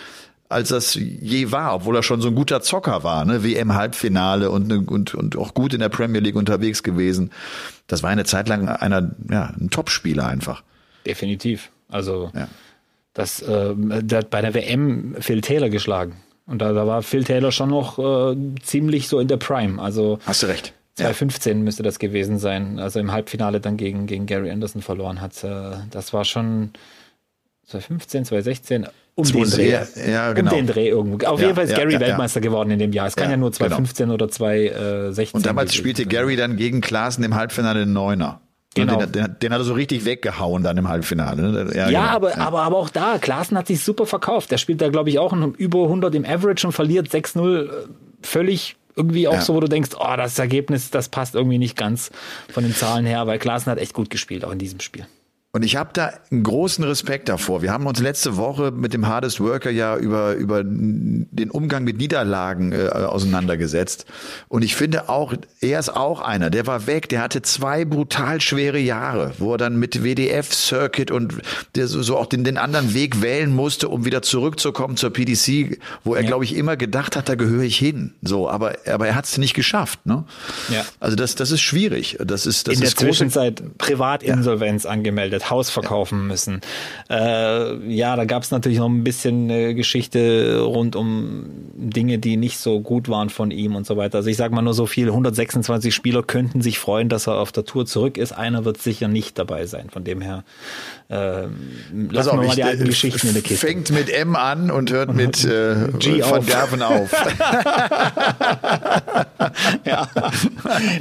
[0.52, 3.42] als das je war, obwohl er schon so ein guter Zocker war, ne?
[3.42, 7.30] WM-Halbfinale und, ne, und, und auch gut in der Premier League unterwegs gewesen.
[7.86, 10.62] Das war eine Zeit lang einer, ja, ein Topspieler einfach.
[11.06, 11.70] Definitiv.
[11.88, 12.48] Also ja.
[13.14, 16.16] das, äh, der hat bei der WM Phil Taylor geschlagen.
[16.46, 19.80] Und da, da war Phil Taylor schon noch äh, ziemlich so in der Prime.
[19.80, 20.74] Also hast du recht.
[20.94, 21.64] 2015 ja.
[21.64, 25.42] müsste das gewesen sein, also im Halbfinale dann gegen, gegen Gary Anderson verloren hat.
[25.42, 26.72] Äh, das war schon
[27.66, 29.78] 2015, 2016, um den Dreh.
[30.10, 30.50] Ja, genau.
[30.50, 31.26] Um den Dreh irgendwo.
[31.26, 33.06] Auf ja, jeden Fall ist Gary Weltmeister geworden in dem Jahr.
[33.06, 34.14] Es kann ja, nur 2015 genau.
[34.14, 38.40] oder 2016 Und damals spielte Gary dann gegen Klaassen im Halbfinale den Neuner.
[38.74, 38.96] Genau.
[39.00, 41.42] Den, den, den, hat er so richtig weggehauen dann im Halbfinale.
[41.42, 41.70] Ne?
[41.74, 42.00] Ja, ja, genau.
[42.00, 42.36] aber, ja.
[42.38, 44.50] aber, aber auch da, Klaassen hat sich super verkauft.
[44.50, 47.68] Der spielt da, glaube ich, auch über 100 im Average und verliert 6-0 äh,
[48.22, 49.40] völlig irgendwie auch ja.
[49.40, 52.10] so, wo du denkst, oh, das Ergebnis, das passt irgendwie nicht ganz
[52.50, 55.06] von den Zahlen her, weil Klaassen hat echt gut gespielt, auch in diesem Spiel.
[55.54, 57.60] Und ich habe da einen großen Respekt davor.
[57.60, 61.98] Wir haben uns letzte Woche mit dem Hardest Worker ja über, über den Umgang mit
[61.98, 64.06] Niederlagen äh, auseinandergesetzt.
[64.48, 68.40] Und ich finde auch, er ist auch einer, der war weg, der hatte zwei brutal
[68.40, 71.34] schwere Jahre, wo er dann mit WDF-Circuit und
[71.74, 75.78] der so, so auch den, den anderen Weg wählen musste, um wieder zurückzukommen zur PDC,
[76.02, 76.28] wo er, ja.
[76.28, 78.14] glaube ich, immer gedacht hat, da gehöre ich hin.
[78.22, 80.06] So, aber, aber er hat es nicht geschafft.
[80.06, 80.24] Ne?
[80.70, 80.86] Ja.
[80.98, 82.16] Also das, das ist schwierig.
[82.24, 84.90] Das ist, das In ist der Zwischenzeit Privatinsolvenz ja.
[84.90, 86.60] angemeldet komplett Haus verkaufen müssen.
[87.10, 92.36] Äh, ja, da gab es natürlich noch ein bisschen äh, Geschichte rund um Dinge, die
[92.36, 94.18] nicht so gut waren von ihm und so weiter.
[94.18, 97.52] Also ich sage mal nur so viel, 126 Spieler könnten sich freuen, dass er auf
[97.52, 98.32] der Tour zurück ist.
[98.32, 99.90] Einer wird sicher nicht dabei sein.
[99.90, 100.44] Von dem her
[101.08, 101.44] äh,
[102.10, 103.66] lassen wir mal die alten Geschichten in der Kiste.
[103.66, 107.12] Fängt mit M an und hört mit äh, G von Gerven auf.
[109.84, 110.08] ja.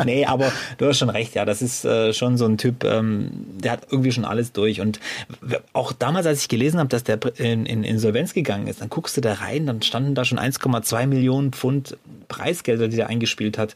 [0.06, 3.32] Nee, aber du hast schon recht, ja, das ist äh, schon so ein Typ, ähm,
[3.60, 4.82] der hat irgendwie schon alles durch.
[4.82, 5.00] Und
[5.74, 9.18] auch damals, als ich gelesen habe, dass der in, in Insolvenz gegangen ist, dann guckst
[9.18, 13.76] du da rein, dann standen da schon 1,2 Millionen Pfund Preisgelder, die der eingespielt hat.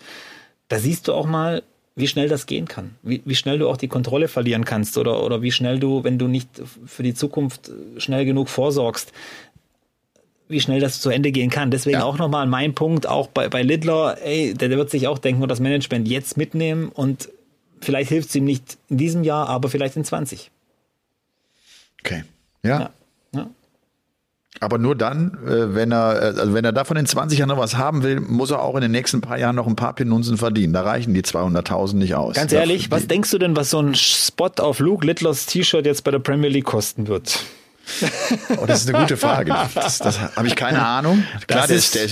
[0.67, 1.61] Da siehst du auch mal,
[1.95, 5.23] wie schnell das gehen kann, wie, wie schnell du auch die Kontrolle verlieren kannst oder,
[5.23, 6.49] oder wie schnell du, wenn du nicht
[6.85, 9.13] für die Zukunft schnell genug vorsorgst,
[10.47, 11.71] wie schnell das zu Ende gehen kann.
[11.71, 12.03] Deswegen ja.
[12.03, 15.41] auch nochmal mein Punkt, auch bei, bei Lidler, ey, der, der wird sich auch denken
[15.41, 17.29] und das Management jetzt mitnehmen und
[17.81, 20.51] vielleicht hilft es ihm nicht in diesem Jahr, aber vielleicht in 20.
[22.03, 22.23] Okay.
[22.63, 22.79] Ja.
[22.79, 22.89] ja.
[23.33, 23.49] ja.
[24.59, 27.57] Aber nur dann, äh, wenn er, äh, also wenn er davon in 20 Jahren noch
[27.57, 30.37] was haben will, muss er auch in den nächsten paar Jahren noch ein paar Pinunzen
[30.37, 30.73] verdienen.
[30.73, 32.35] Da reichen die 200.000 nicht aus.
[32.35, 36.03] Ganz ehrlich, was denkst du denn, was so ein Spot auf Luke Littlers T-Shirt jetzt
[36.03, 37.43] bei der Premier League kosten wird?
[38.57, 39.53] Oh, das ist eine gute Frage.
[39.73, 41.23] Das, das habe ich keine Ahnung.
[41.47, 42.07] Klar, das, ist, der,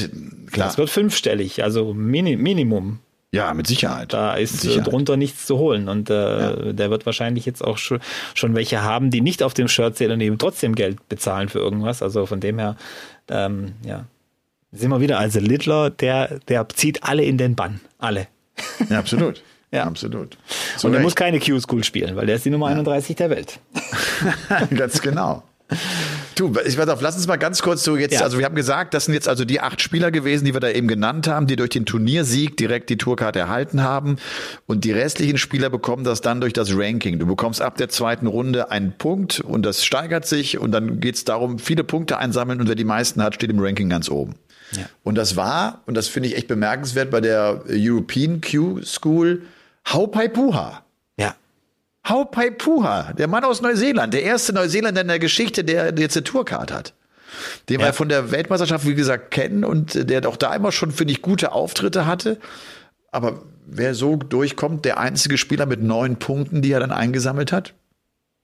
[0.52, 0.68] klar.
[0.68, 3.00] das wird fünfstellig, also Mini, Minimum.
[3.34, 4.14] Ja, mit Sicherheit.
[4.14, 4.86] Da ist Sicherheit.
[4.86, 5.90] drunter nichts zu holen.
[5.90, 6.74] Und äh, ja.
[6.74, 8.00] der wird wahrscheinlich jetzt auch schon,
[8.36, 11.58] schon welche haben, die nicht auf dem Shirt sehen und eben trotzdem Geld bezahlen für
[11.58, 12.04] irgendwas.
[12.04, 12.78] Also von dem her,
[13.30, 14.06] ähm, ja.
[14.72, 17.80] Sind wir wieder, also Littler, der, der zieht alle in den Bann.
[17.98, 18.28] Alle.
[18.90, 19.42] Ja, absolut.
[19.72, 20.38] ja, absolut.
[20.78, 22.74] So und er muss keine Q-School spielen, weil der ist die Nummer ja.
[22.74, 23.60] 31 der Welt.
[24.76, 25.44] Ganz genau.
[26.36, 28.22] Du, ich weiß auf, lass uns mal ganz kurz so jetzt, ja.
[28.22, 30.70] also wir haben gesagt, das sind jetzt also die acht Spieler gewesen, die wir da
[30.70, 34.16] eben genannt haben, die durch den Turniersieg direkt die Tourkarte erhalten haben.
[34.66, 37.20] Und die restlichen Spieler bekommen das dann durch das Ranking.
[37.20, 41.16] Du bekommst ab der zweiten Runde einen Punkt und das steigert sich und dann geht
[41.16, 44.34] es darum, viele Punkte einsammeln und wer die meisten hat, steht im Ranking ganz oben.
[44.72, 44.86] Ja.
[45.04, 49.44] Und das war, und das finde ich echt bemerkenswert, bei der European Q School
[49.88, 50.84] Haupai Puha.
[52.08, 56.24] Haupai Puha, der Mann aus Neuseeland, der erste Neuseeländer in der Geschichte, der jetzt eine
[56.24, 56.94] Tourcard hat.
[57.70, 57.88] Den ja.
[57.88, 61.22] wir von der Weltmeisterschaft, wie gesagt, kennen und der doch da immer schon, finde ich,
[61.22, 62.40] gute Auftritte hatte.
[63.12, 67.74] Aber wer so durchkommt, der einzige Spieler mit neun Punkten, die er dann eingesammelt hat,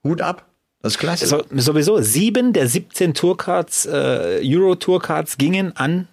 [0.04, 0.45] Hut ab.
[0.82, 1.28] Das ist klasse.
[1.28, 6.08] So, sowieso, sieben der 17 Tourcards, äh, Euro-Tourcards gingen an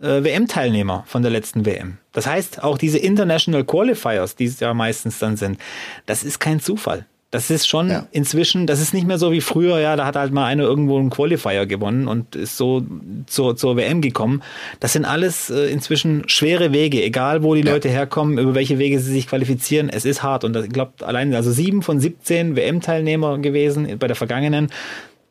[0.00, 1.98] äh, WM-Teilnehmer von der letzten WM.
[2.12, 5.58] Das heißt, auch diese International Qualifiers, die es ja meistens dann sind,
[6.06, 7.06] das ist kein Zufall.
[7.34, 8.06] Das ist schon ja.
[8.12, 11.00] inzwischen, das ist nicht mehr so wie früher, ja, da hat halt mal einer irgendwo
[11.00, 12.86] einen Qualifier gewonnen und ist so
[13.26, 14.40] zur, zur WM gekommen.
[14.78, 17.72] Das sind alles äh, inzwischen schwere Wege, egal wo die ja.
[17.72, 19.88] Leute herkommen, über welche Wege sie sich qualifizieren.
[19.88, 24.14] Es ist hart und ich glaube, allein, also sieben von 17 WM-Teilnehmer gewesen bei der
[24.14, 24.70] vergangenen,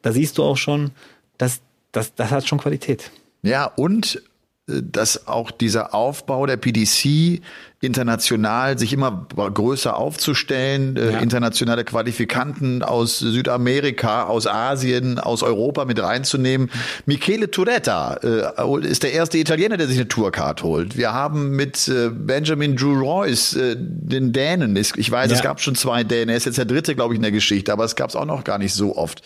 [0.01, 0.91] da siehst du auch schon,
[1.37, 1.61] dass
[1.93, 3.11] das, das hat schon Qualität.
[3.43, 4.21] Ja, und
[4.65, 7.41] dass auch dieser Aufbau der PDC
[7.81, 11.19] international sich immer größer aufzustellen, äh, ja.
[11.19, 16.71] internationale Qualifikanten aus Südamerika, aus Asien, aus Europa mit reinzunehmen.
[17.05, 20.95] Michele Turetta äh, ist der erste Italiener, der sich eine Tourcard holt.
[20.95, 24.77] Wir haben mit äh, Benjamin Drew Royce äh, den Dänen.
[24.77, 25.35] Ich weiß, ja.
[25.35, 26.29] es gab schon zwei Dänen.
[26.29, 28.25] Er ist jetzt der dritte, glaube ich, in der Geschichte, aber es gab es auch
[28.25, 29.21] noch gar nicht so oft.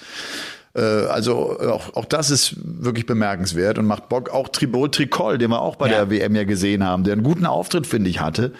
[0.77, 4.29] Äh, also auch, auch das ist wirklich bemerkenswert und macht Bock.
[4.29, 6.05] Auch Tribol Tricol, den wir auch bei ja.
[6.05, 8.53] der WM ja gesehen haben, der einen guten Auftritt, finde ich, hatte.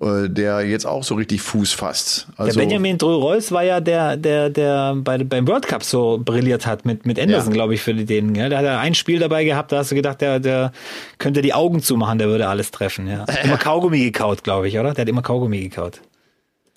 [0.00, 2.26] äh, der jetzt auch so richtig Fuß fasst.
[2.36, 6.66] Also, der Benjamin Drew-Reus war ja der, der, der bei, beim World Cup so brilliert
[6.66, 7.54] hat mit, mit Anderson, ja.
[7.54, 8.34] glaube ich, für die Dänen.
[8.34, 10.72] Ja, der hat ja ein Spiel dabei gehabt, da hast du gedacht, der, der
[11.18, 13.06] könnte die Augen zumachen, der würde alles treffen.
[13.06, 13.26] Ja.
[13.44, 14.94] Immer Kaugummi gekaut, glaube ich, oder?
[14.94, 16.00] Der hat immer Kaugummi gekaut.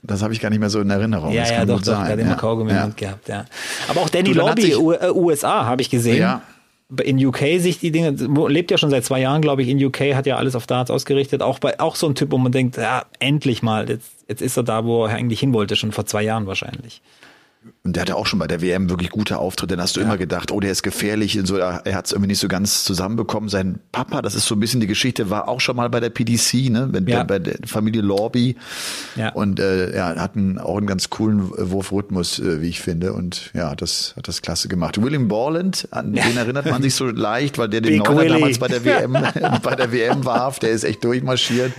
[0.08, 1.32] Das habe ich gar nicht mehr so in Erinnerung.
[1.32, 2.88] Ja, das ja, doch, doch, der hat immer Kaugummi ja.
[2.96, 3.46] gehabt, ja.
[3.88, 6.18] Aber auch Danny Lobby, USA, habe ich gesehen.
[6.18, 6.42] Ja
[7.04, 8.12] in UK sich die Dinge,
[8.48, 10.92] lebt ja schon seit zwei Jahren, glaube ich, in UK, hat ja alles auf Darts
[10.92, 11.42] ausgerichtet.
[11.42, 14.56] Auch bei, auch so ein Typ, wo man denkt, ja, endlich mal, jetzt, jetzt ist
[14.56, 17.02] er da, wo er eigentlich hin wollte, schon vor zwei Jahren wahrscheinlich.
[17.84, 19.76] Und der hatte auch schon bei der WM wirklich gute Auftritte.
[19.76, 20.08] Dann hast du ja.
[20.08, 21.38] immer gedacht, oh, der ist gefährlich.
[21.38, 23.48] Und so, er hat es irgendwie nicht so ganz zusammenbekommen.
[23.48, 26.10] Sein Papa, das ist so ein bisschen die Geschichte, war auch schon mal bei der
[26.10, 26.90] PDC, ne?
[26.92, 27.24] Bei, ja.
[27.24, 28.56] bei der Familie Lorby.
[29.16, 29.30] Ja.
[29.34, 33.14] Und äh, ja, hat einen, auch einen ganz coolen Wurfrhythmus, äh, wie ich finde.
[33.14, 35.02] Und ja, das hat das klasse gemacht.
[35.02, 38.68] William Borland, an den erinnert man sich so leicht, weil der den Neuner damals bei
[38.68, 39.14] der WM,
[39.64, 40.60] bei der WM warf.
[40.60, 41.72] Der ist echt durchmarschiert.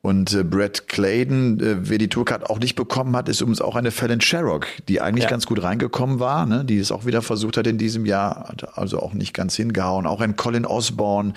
[0.00, 3.74] Und äh, Brett Clayton, äh, wer die Tourcard auch nicht bekommen hat, ist übrigens auch
[3.74, 5.30] eine Fallon Sherrock, die eigentlich ja.
[5.30, 6.64] ganz gut reingekommen war, ne?
[6.64, 10.06] die es auch wieder versucht hat in diesem Jahr, hat also auch nicht ganz hingehauen.
[10.06, 11.32] Auch ein Colin Osborne,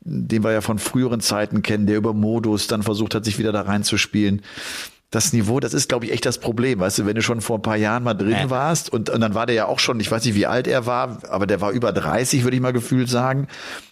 [0.00, 3.52] den wir ja von früheren Zeiten kennen, der über Modus dann versucht hat, sich wieder
[3.52, 4.42] da reinzuspielen
[5.10, 6.78] das Niveau, das ist, glaube ich, echt das Problem.
[6.78, 9.34] Weißt du, wenn du schon vor ein paar Jahren mal drin warst und, und dann
[9.34, 11.72] war der ja auch schon, ich weiß nicht, wie alt er war, aber der war
[11.72, 13.48] über 30, würde ich mal gefühlt sagen.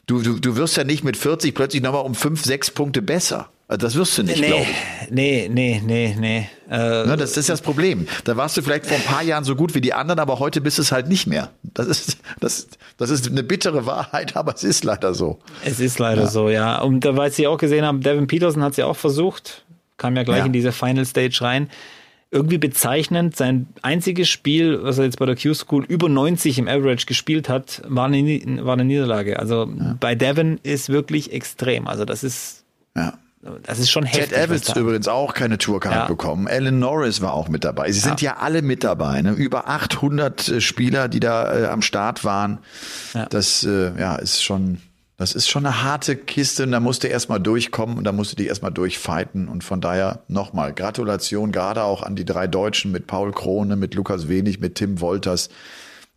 [0.06, 3.48] Du, du, du wirst ja nicht mit 40 plötzlich nochmal um fünf, sechs Punkte besser.
[3.76, 5.10] Das wirst du nicht, nee, glaube ich.
[5.10, 6.48] Nee, nee, nee, nee.
[6.70, 8.08] Äh, ne, das ist das Problem.
[8.24, 10.62] Da warst du vielleicht vor ein paar Jahren so gut wie die anderen, aber heute
[10.62, 11.50] bist es halt nicht mehr.
[11.62, 15.38] Das ist, das, das ist eine bittere Wahrheit, aber es ist leider so.
[15.66, 16.28] Es ist leider ja.
[16.28, 16.80] so, ja.
[16.80, 19.66] Und weil Sie auch gesehen haben, Devin Peterson hat es ja auch versucht,
[19.98, 20.46] kam ja gleich ja.
[20.46, 21.68] in diese Final Stage rein.
[22.30, 27.04] Irgendwie bezeichnend, sein einziges Spiel, was er jetzt bei der Q-School über 90 im Average
[27.04, 29.38] gespielt hat, war eine, war eine Niederlage.
[29.38, 29.96] Also ja.
[30.00, 31.86] bei Devin ist wirklich extrem.
[31.86, 32.64] Also das ist,
[32.96, 33.18] ja.
[33.62, 34.30] Das ist schon heftig.
[34.30, 36.06] Ted Evans übrigens auch keine Tourcard ja.
[36.06, 36.48] bekommen.
[36.48, 37.92] Alan Norris war auch mit dabei.
[37.92, 39.22] Sie sind ja, alle mit dabei.
[39.22, 39.32] Ne?
[39.32, 42.58] Über 800 äh, Spieler, die da äh, am Start waren.
[43.30, 44.78] Das äh, ja, ist schon
[45.18, 48.30] das ist schon eine harte Kiste und da musst du erstmal durchkommen und da musst
[48.30, 49.48] du dich erstmal durchfighten.
[49.48, 53.96] Und von daher nochmal Gratulation gerade auch an die drei Deutschen mit Paul Krone, mit
[53.96, 55.48] Lukas Wenig, mit Tim Wolters,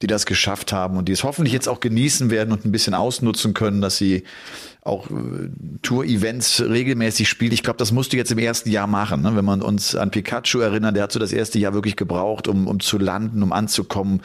[0.02, 2.94] die das geschafft haben und die es hoffentlich jetzt auch genießen werden und ein bisschen
[2.94, 4.24] ausnutzen können, dass sie
[4.84, 5.50] auch äh,
[5.84, 7.54] Tour-Events regelmäßig spielt.
[7.54, 9.22] Ich glaube, das musst du jetzt im ersten Jahr machen.
[9.22, 9.36] Ne?
[9.36, 12.68] Wenn man uns an Pikachu erinnern, der hat so das erste Jahr wirklich gebraucht, um,
[12.68, 14.22] um zu landen, um anzukommen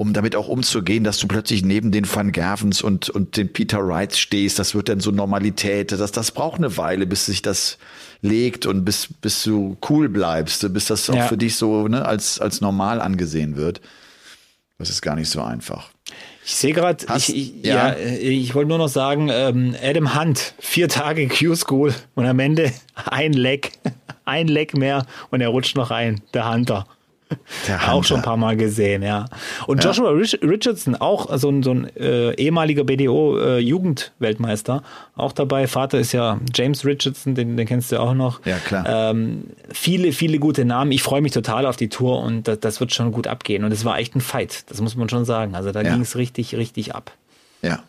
[0.00, 3.86] um damit auch umzugehen, dass du plötzlich neben den Van Gervens und, und den Peter
[3.86, 4.58] Wrights stehst.
[4.58, 5.92] Das wird dann so Normalität.
[5.92, 7.76] Das, das braucht eine Weile, bis sich das
[8.22, 11.26] legt und bis, bis du cool bleibst, bis das auch ja.
[11.26, 13.82] für dich so ne, als, als normal angesehen wird.
[14.80, 15.90] Das ist gar nicht so einfach.
[16.42, 17.94] Ich sehe gerade, ich, ich, ja.
[17.94, 17.96] ja.
[17.98, 22.72] ich wollte nur noch sagen, ähm, Adam Hunt, vier Tage Q-School und am Ende
[23.04, 23.72] ein Leck,
[24.24, 26.86] ein Leck mehr und er rutscht noch ein, der Hunter.
[27.88, 29.26] Auch schon ein paar Mal gesehen, ja.
[29.66, 29.90] Und ja.
[29.90, 35.66] Joshua Richardson, auch so ein, so ein äh, ehemaliger BDO-Jugendweltmeister, äh, auch dabei.
[35.66, 38.44] Vater ist ja James Richardson, den, den kennst du auch noch.
[38.44, 39.10] Ja, klar.
[39.10, 40.92] Ähm, viele, viele gute Namen.
[40.92, 43.64] Ich freue mich total auf die Tour und das, das, wird schon gut abgehen.
[43.64, 45.54] Und es war echt ein Fight, das muss man schon sagen.
[45.54, 45.92] Also da ja.
[45.92, 47.12] ging es richtig, richtig ab.
[47.62, 47.80] Ja.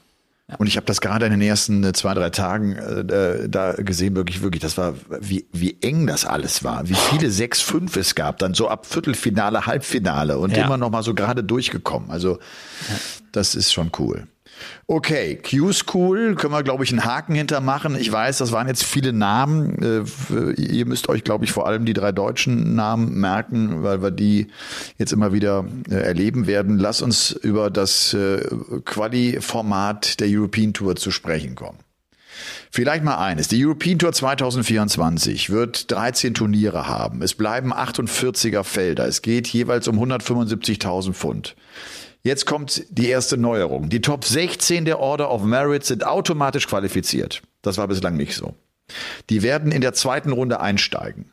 [0.58, 4.16] Und ich habe das gerade in den ersten äh, zwei, drei Tagen äh, da gesehen,
[4.16, 8.16] wirklich, wirklich, das war, wie, wie eng das alles war, wie viele sechs, fünf es
[8.16, 10.66] gab, dann so ab Viertelfinale, Halbfinale und ja.
[10.66, 12.12] immer noch mal so gerade durchgekommen.
[12.12, 12.40] Also
[13.32, 14.28] das ist schon cool.
[14.88, 17.96] Okay, Q-School, können wir, glaube ich, einen Haken hintermachen.
[17.96, 20.06] Ich weiß, das waren jetzt viele Namen.
[20.30, 24.12] Äh, ihr müsst euch, glaube ich, vor allem die drei deutschen Namen merken, weil wir
[24.12, 24.48] die
[24.98, 26.78] jetzt immer wieder äh, erleben werden.
[26.78, 28.42] Lass uns über das äh,
[28.86, 31.80] Quali-Format der European Tour zu sprechen kommen.
[32.74, 33.50] Vielleicht mal eines.
[33.50, 37.22] Die European Tour 2024 wird 13 Turniere haben.
[37.22, 39.06] Es bleiben 48er Felder.
[39.08, 41.56] Es geht jeweils um 175.000 Pfund.
[42.24, 43.90] Jetzt kommt die erste Neuerung.
[43.90, 47.42] Die Top 16 der Order of Merit sind automatisch qualifiziert.
[47.62, 48.54] Das war bislang nicht so.
[49.30, 51.32] Die werden in der zweiten Runde einsteigen.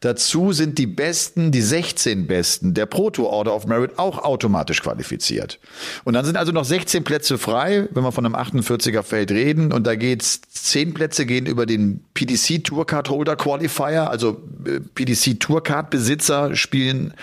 [0.00, 5.58] Dazu sind die Besten, die 16 Besten der Proto Order of Merit auch automatisch qualifiziert.
[6.04, 9.72] Und dann sind also noch 16 Plätze frei, wenn wir von einem 48er Feld reden.
[9.72, 14.10] Und da geht's, 10 Plätze gehen über den PDC Tourcard Holder Qualifier.
[14.10, 17.14] Also äh, PDC Tourcard Besitzer spielen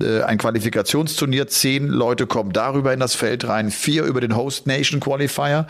[0.00, 1.48] äh, ein Qualifikationsturnier.
[1.48, 3.70] 10 Leute kommen darüber in das Feld rein.
[3.70, 5.66] Vier über den Host Nation Qualifier.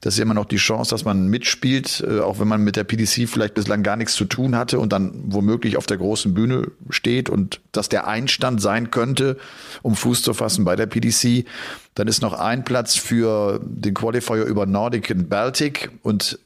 [0.00, 2.84] Das ist immer noch die Chance, dass man mitspielt, äh, auch wenn man mit der
[2.84, 6.70] PDC vielleicht bislang gar nichts zu tun hatte und dann womöglich auf der großen Bühne
[6.90, 9.38] steht und dass der Einstand sein könnte,
[9.80, 11.46] um Fuß zu fassen bei der PDC.
[11.94, 16.38] Dann ist noch ein Platz für den Qualifier über Nordic und Baltic und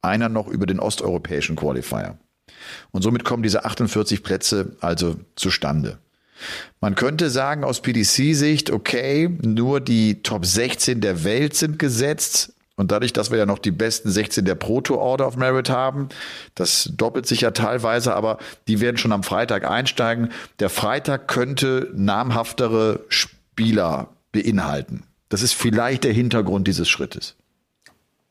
[0.00, 2.16] einer noch über den osteuropäischen Qualifier.
[2.92, 5.98] Und somit kommen diese 48 Plätze also zustande.
[6.80, 12.54] Man könnte sagen aus PDC-Sicht, okay, nur die Top 16 der Welt sind gesetzt.
[12.76, 16.08] Und dadurch, dass wir ja noch die besten 16 der Proto Order of Merit haben,
[16.54, 20.30] das doppelt sich ja teilweise, aber die werden schon am Freitag einsteigen.
[20.58, 25.04] Der Freitag könnte namhaftere Spieler beinhalten.
[25.28, 27.36] Das ist vielleicht der Hintergrund dieses Schrittes.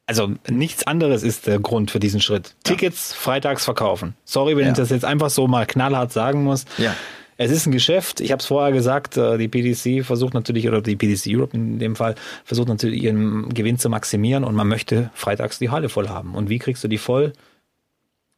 [0.08, 2.56] Also nichts anderes ist der Grund für diesen Schritt.
[2.64, 4.16] Tickets freitags verkaufen.
[4.26, 4.72] Sorry, wenn ja.
[4.72, 6.66] ich das jetzt einfach so mal knallhart sagen muss.
[6.78, 6.96] Ja.
[7.44, 8.22] Es ist ein Geschäft.
[8.22, 11.80] Ich habe es vorher gesagt, äh, die PDC versucht natürlich, oder die PDC Europe in
[11.80, 12.14] dem Fall,
[12.46, 16.36] versucht natürlich ihren Gewinn zu maximieren und man möchte freitags die Halle voll haben.
[16.36, 17.34] Und wie kriegst du die voll?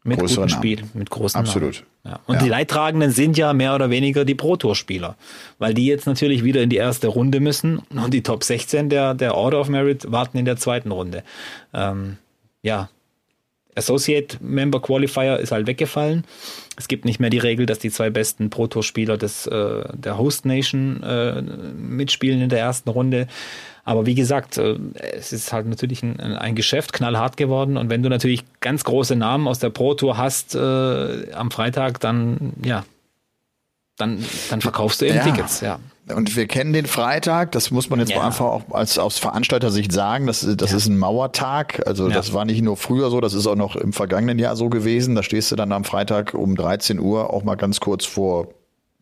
[0.05, 1.85] Mit Größere guten Spiel, mit großen Absolut.
[2.05, 2.19] Ja.
[2.27, 2.41] Und ja.
[2.43, 5.15] die Leidtragenden sind ja mehr oder weniger die Pro-Tour-Spieler,
[5.59, 9.13] weil die jetzt natürlich wieder in die erste Runde müssen und die Top 16 der,
[9.13, 11.23] der Order of Merit warten in der zweiten Runde.
[11.73, 12.17] Ähm,
[12.61, 12.89] ja,
[13.75, 16.23] Associate Member Qualifier ist halt weggefallen.
[16.77, 19.83] Es gibt nicht mehr die Regel, dass die zwei besten Pro Tour Spieler des, äh,
[19.93, 23.27] der Host Nation äh, mitspielen in der ersten Runde.
[23.85, 24.77] Aber wie gesagt, äh,
[25.13, 27.77] es ist halt natürlich ein, ein, Geschäft, knallhart geworden.
[27.77, 31.99] Und wenn du natürlich ganz große Namen aus der Pro Tour hast äh, am Freitag,
[31.99, 32.85] dann ja,
[33.97, 35.23] dann, dann verkaufst du eben ja.
[35.23, 35.79] Tickets, ja.
[36.09, 38.21] Und wir kennen den Freitag, das muss man jetzt ja.
[38.21, 40.77] einfach auch als aus Veranstalter-Sicht sagen, das, das ja.
[40.77, 41.87] ist ein Mauertag.
[41.87, 42.13] Also ja.
[42.13, 45.15] das war nicht nur früher so, das ist auch noch im vergangenen Jahr so gewesen.
[45.15, 48.49] Da stehst du dann am Freitag um 13 Uhr auch mal ganz kurz vor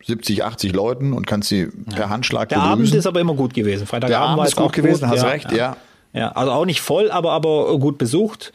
[0.04, 2.72] 70, 80 Leuten und kannst sie per Handschlag Der begrüßen.
[2.72, 3.86] Abend ist aber immer gut gewesen.
[3.86, 5.18] Freitagabend Der Abend war ist gut gewesen, gut.
[5.18, 5.76] hast recht, ja.
[6.12, 8.52] Ja, also auch nicht voll, aber aber gut besucht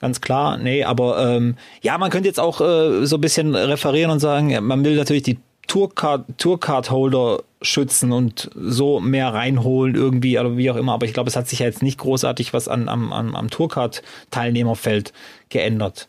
[0.00, 0.56] ganz klar.
[0.56, 4.56] Nee, aber ähm, ja, man könnte jetzt auch äh, so ein bisschen referieren und sagen,
[4.64, 5.38] man will natürlich die
[5.70, 10.94] Tourcard, Tourcard-Holder schützen und so mehr reinholen irgendwie oder wie auch immer.
[10.94, 13.50] Aber ich glaube, es hat sich ja jetzt nicht großartig was an, am, am, am
[13.50, 15.12] Tourcard-Teilnehmerfeld
[15.48, 16.08] geändert.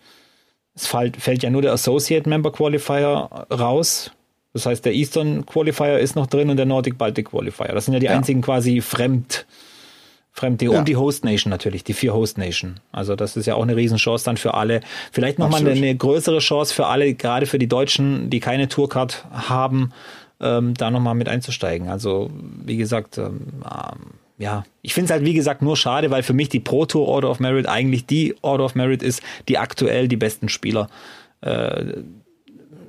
[0.73, 4.09] Es fällt, fällt ja nur der Associate Member Qualifier raus.
[4.53, 7.67] Das heißt, der Eastern Qualifier ist noch drin und der Nordic Baltic Qualifier.
[7.67, 8.13] Das sind ja die ja.
[8.13, 9.45] einzigen quasi Fremd,
[10.33, 10.71] Fremd ja.
[10.71, 12.79] und die Host Nation natürlich, die vier Host Nation.
[12.91, 14.81] Also das ist ja auch eine Riesenchance dann für alle.
[15.11, 19.25] Vielleicht nochmal eine, eine größere Chance für alle, gerade für die Deutschen, die keine Tourcard
[19.31, 19.91] haben,
[20.39, 21.89] ähm, da nochmal mit einzusteigen.
[21.89, 22.31] Also
[22.65, 23.99] wie gesagt, ähm, ähm,
[24.37, 27.07] ja, ich finde es halt wie gesagt nur schade, weil für mich die Pro Tour
[27.07, 30.89] Order of Merit eigentlich die Order of Merit ist, die aktuell die besten Spieler
[31.41, 31.93] äh,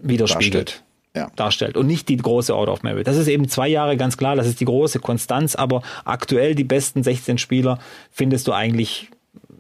[0.01, 0.83] widerspiegelt
[1.15, 1.31] ja.
[1.37, 3.07] darstellt und nicht die große Order of Merit.
[3.07, 6.65] Das ist eben zwei Jahre ganz klar, das ist die große Konstanz, aber aktuell die
[6.65, 7.79] besten 16 Spieler
[8.11, 9.11] findest du eigentlich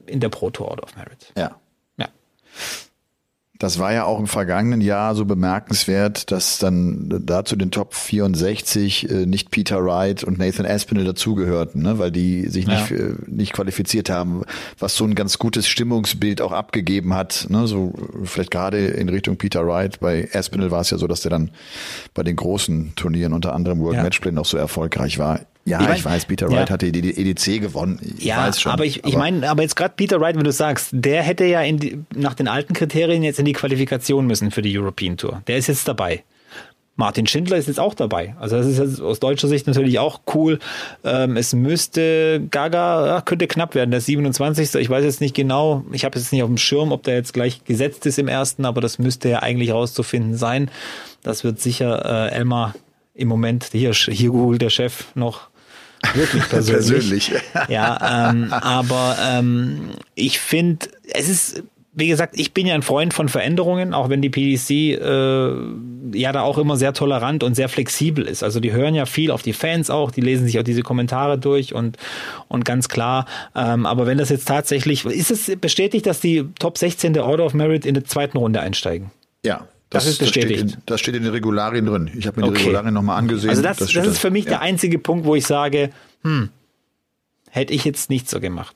[0.06, 1.32] in der Proto Order of Merit.
[1.36, 1.56] Ja.
[1.96, 2.08] Ja.
[3.62, 7.94] Das war ja auch im vergangenen Jahr so bemerkenswert, dass dann da zu den Top
[7.94, 11.96] 64 äh, nicht Peter Wright und Nathan Aspinall dazugehörten, ne?
[12.00, 12.96] weil die sich nicht, ja.
[12.96, 14.42] äh, nicht qualifiziert haben,
[14.80, 17.46] was so ein ganz gutes Stimmungsbild auch abgegeben hat.
[17.50, 17.68] Ne?
[17.68, 17.94] So
[18.24, 20.00] vielleicht gerade in Richtung Peter Wright.
[20.00, 21.52] Bei Aspinall war es ja so, dass der dann
[22.14, 24.02] bei den großen Turnieren, unter anderem World ja.
[24.02, 25.38] Matchplay, noch so erfolgreich war.
[25.64, 26.72] Ja, ich, mein, ich weiß, Peter Wright ja.
[26.72, 28.00] hatte die EDC gewonnen.
[28.18, 30.52] Ich ja, weiß schon, aber ich, ich meine, aber jetzt gerade Peter Wright, wenn du
[30.52, 34.62] sagst, der hätte ja die, nach den alten Kriterien jetzt in die Qualifikation müssen für
[34.62, 35.42] die European Tour.
[35.46, 36.24] Der ist jetzt dabei.
[36.96, 38.34] Martin Schindler ist jetzt auch dabei.
[38.38, 40.58] Also das ist jetzt aus deutscher Sicht natürlich auch cool.
[41.04, 43.90] Ähm, es müsste Gaga ja, könnte knapp werden.
[43.90, 44.74] Der 27.
[44.74, 45.84] Ich weiß jetzt nicht genau.
[45.92, 48.66] Ich habe jetzt nicht auf dem Schirm, ob der jetzt gleich gesetzt ist im ersten,
[48.66, 50.70] aber das müsste ja eigentlich rauszufinden sein.
[51.22, 52.74] Das wird sicher äh, Elmar
[53.14, 55.48] im Moment hier hier googelt der Chef noch
[56.14, 57.30] Wirklich persönlich.
[57.30, 57.32] persönlich.
[57.68, 61.62] ja, ähm, aber ähm, ich finde, es ist,
[61.94, 66.32] wie gesagt, ich bin ja ein Freund von Veränderungen, auch wenn die PDC äh, ja
[66.32, 68.42] da auch immer sehr tolerant und sehr flexibel ist.
[68.42, 71.38] Also die hören ja viel auf die Fans auch, die lesen sich auch diese Kommentare
[71.38, 71.96] durch und
[72.48, 73.26] und ganz klar.
[73.54, 77.44] Ähm, aber wenn das jetzt tatsächlich, ist es bestätigt, dass die Top 16 der Order
[77.44, 79.10] of Merit in der zweiten Runde einsteigen?
[79.44, 80.62] Ja, das, das, ist bestätigt.
[80.62, 82.10] Das steht, in, das steht in den Regularien drin.
[82.16, 82.56] Ich habe mir okay.
[82.56, 83.50] die Regularien nochmal angesehen.
[83.50, 84.52] Also das, das, das ist für mich ja.
[84.52, 85.90] der einzige Punkt, wo ich sage,
[86.22, 86.48] hm,
[87.50, 88.74] hätte ich jetzt nicht so gemacht.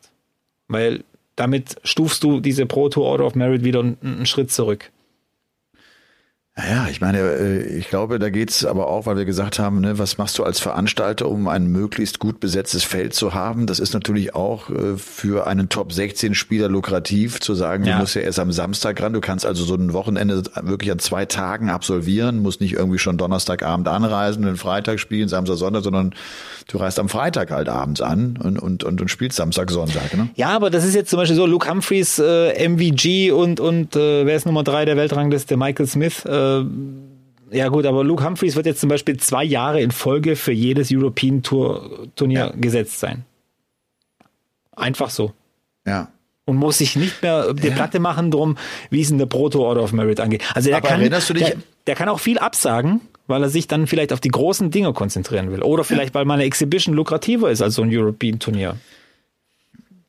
[0.69, 4.91] Weil damit stufst du diese Pro Tour Order of Merit wieder einen, einen Schritt zurück.
[6.59, 9.99] Ja, ich meine, äh, ich glaube, da geht's aber auch, weil wir gesagt haben, ne,
[9.99, 13.67] was machst du als Veranstalter, um ein möglichst gut besetztes Feld zu haben?
[13.67, 17.97] Das ist natürlich auch äh, für einen Top 16 Spieler lukrativ zu sagen, ja.
[17.97, 20.99] du musst ja erst am Samstag ran, du kannst also so ein Wochenende wirklich an
[20.99, 26.15] zwei Tagen absolvieren, musst nicht irgendwie schon Donnerstagabend anreisen, den Freitag spielen, Samstag, Sonntag, sondern
[26.69, 30.17] du reist am Freitag halt abends an und, und, und, und spielst Samstag, Sonntag.
[30.17, 30.31] Ne?
[30.37, 34.25] Ja, aber das ist jetzt zum Beispiel so, Luke Humphreys, äh, MVG und, und äh,
[34.25, 36.46] wer ist Nummer drei der Weltrangliste, Michael Smith, äh,
[37.51, 40.53] äh, ja gut, aber Luke Humphreys wird jetzt zum Beispiel zwei Jahre in Folge für
[40.53, 42.53] jedes European Tour Turnier ja.
[42.57, 43.25] gesetzt sein.
[44.75, 45.33] Einfach so.
[45.87, 46.11] Ja.
[46.47, 47.75] und muss sich nicht mehr die ja.
[47.75, 48.57] Platte machen drum,
[48.91, 50.43] wie es in der Proto Order of Merit angeht.
[50.55, 51.45] Also der Aber kann, erinnerst du dich?
[51.45, 54.93] Der, der kann auch viel absagen, weil er sich dann vielleicht auf die großen Dinge
[54.93, 55.63] konzentrieren will.
[55.63, 58.77] Oder vielleicht, weil meine Exhibition lukrativer ist als so ein European-Turnier.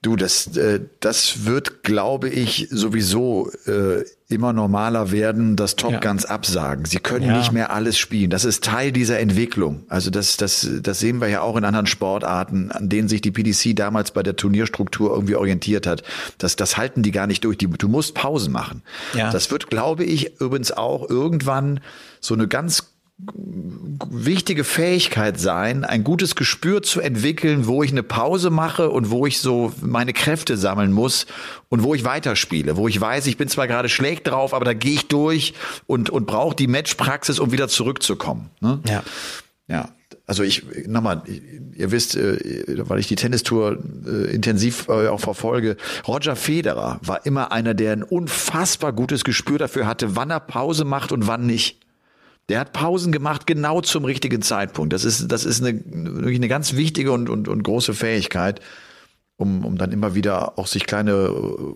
[0.07, 5.99] Du, das, äh, das wird, glaube ich, sowieso äh, immer normaler werden, dass Top ja.
[5.99, 6.85] Guns absagen.
[6.85, 7.37] Sie können ja.
[7.37, 8.29] nicht mehr alles spielen.
[8.29, 9.83] Das ist Teil dieser Entwicklung.
[9.89, 13.31] Also das, das, das sehen wir ja auch in anderen Sportarten, an denen sich die
[13.31, 16.03] PDC damals bei der Turnierstruktur irgendwie orientiert hat.
[16.37, 17.57] Das, das halten die gar nicht durch.
[17.57, 18.83] Die, du musst Pausen machen.
[19.13, 19.29] Ja.
[19.29, 21.81] Das wird, glaube ich, übrigens auch irgendwann
[22.21, 22.93] so eine ganz
[24.09, 29.25] wichtige Fähigkeit sein, ein gutes Gespür zu entwickeln, wo ich eine Pause mache und wo
[29.25, 31.25] ich so meine Kräfte sammeln muss
[31.69, 34.73] und wo ich weiterspiele, wo ich weiß, ich bin zwar gerade schlecht drauf, aber da
[34.73, 35.53] gehe ich durch
[35.85, 38.49] und, und brauche die Matchpraxis, um wieder zurückzukommen.
[38.59, 38.79] Ne?
[38.87, 39.03] Ja.
[39.67, 39.89] Ja.
[40.25, 41.23] Also ich, nochmal,
[41.73, 42.37] ihr wisst, äh,
[42.89, 47.93] weil ich die Tennistour äh, intensiv äh, auch verfolge, Roger Federer war immer einer, der
[47.93, 51.86] ein unfassbar gutes Gespür dafür hatte, wann er Pause macht und wann nicht.
[52.49, 54.93] Der hat Pausen gemacht genau zum richtigen Zeitpunkt.
[54.93, 58.61] Das ist, das ist eine, wirklich eine ganz wichtige und, und, und große Fähigkeit,
[59.35, 61.75] um, um dann immer wieder auch sich kleine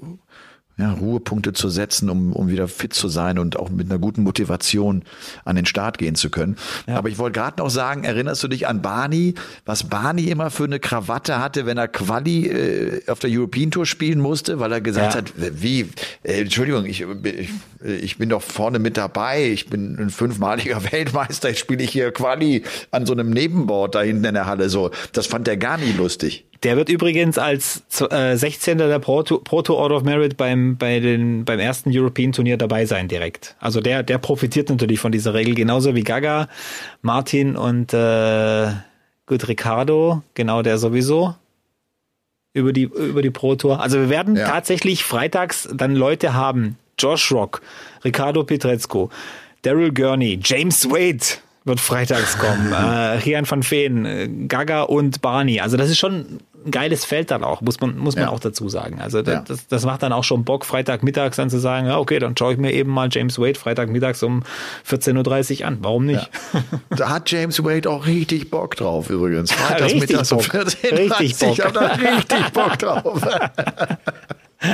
[0.82, 4.24] ja, Ruhepunkte zu setzen, um, um wieder fit zu sein und auch mit einer guten
[4.24, 5.04] Motivation
[5.46, 6.58] an den Start gehen zu können.
[6.88, 6.96] Ja.
[6.96, 10.64] Aber ich wollte gerade noch sagen, erinnerst du dich an Barney, was Barney immer für
[10.64, 14.82] eine Krawatte hatte, wenn er Quali äh, auf der European Tour spielen musste, weil er
[14.82, 15.20] gesagt ja.
[15.20, 15.82] hat, wie,
[16.24, 17.50] äh, Entschuldigung, ich, ich,
[17.84, 22.12] ich bin doch vorne mit dabei, ich bin ein fünfmaliger Weltmeister, jetzt spiele ich hier
[22.12, 24.90] Quali an so einem Nebenboard da hinten in der Halle so.
[25.14, 26.46] Das fand er gar nie lustig.
[26.64, 28.78] Der wird übrigens als äh, 16.
[28.78, 33.08] der Proto, Proto Order of Merit beim, bei den, beim ersten European Turnier dabei sein
[33.08, 33.56] direkt.
[33.60, 36.48] Also der, der profitiert natürlich von dieser Regel, genauso wie Gaga,
[37.02, 38.72] Martin und äh,
[39.26, 41.36] gut, Ricardo, genau der sowieso
[42.54, 43.82] über die, über die Pro Tour.
[43.82, 44.48] Also wir werden ja.
[44.48, 46.78] tatsächlich freitags dann Leute haben.
[47.00, 47.62] Josh Rock,
[48.04, 49.10] Ricardo Petrezco,
[49.64, 51.26] Daryl Gurney, James Wade,
[51.64, 52.72] wird freitags kommen.
[52.72, 55.60] äh, Rian van Veen, äh, Gaga und Barney.
[55.60, 58.30] Also das ist schon ein geiles Feld dann auch, muss man, muss man ja.
[58.30, 59.00] auch dazu sagen.
[59.00, 59.44] Also das, ja.
[59.48, 62.54] das, das, macht dann auch schon Bock, Freitagmittags dann zu sagen, ja, okay, dann schaue
[62.54, 64.44] ich mir eben mal James Wade Freitagmittags um
[64.88, 65.78] 14.30 Uhr an.
[65.82, 66.30] Warum nicht?
[66.54, 66.62] Ja.
[66.96, 69.52] Da hat James Wade auch richtig Bock drauf übrigens.
[69.52, 71.20] Freitagsmittags um 14.30 Uhr.
[71.20, 71.66] Richtig Bock.
[71.66, 73.22] Hat er richtig Bock drauf.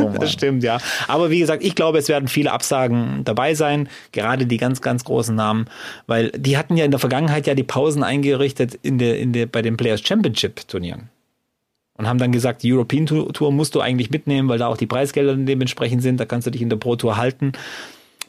[0.00, 0.78] Oh das stimmt, ja.
[1.06, 5.04] Aber wie gesagt, ich glaube, es werden viele Absagen dabei sein, gerade die ganz, ganz
[5.04, 5.66] großen Namen,
[6.06, 9.46] weil die hatten ja in der Vergangenheit ja die Pausen eingerichtet in der, in der,
[9.46, 11.08] bei den Players Championship Turnieren.
[11.94, 14.86] Und haben dann gesagt, die European Tour musst du eigentlich mitnehmen, weil da auch die
[14.86, 17.52] Preisgelder dementsprechend sind, da kannst du dich in der Pro Tour halten.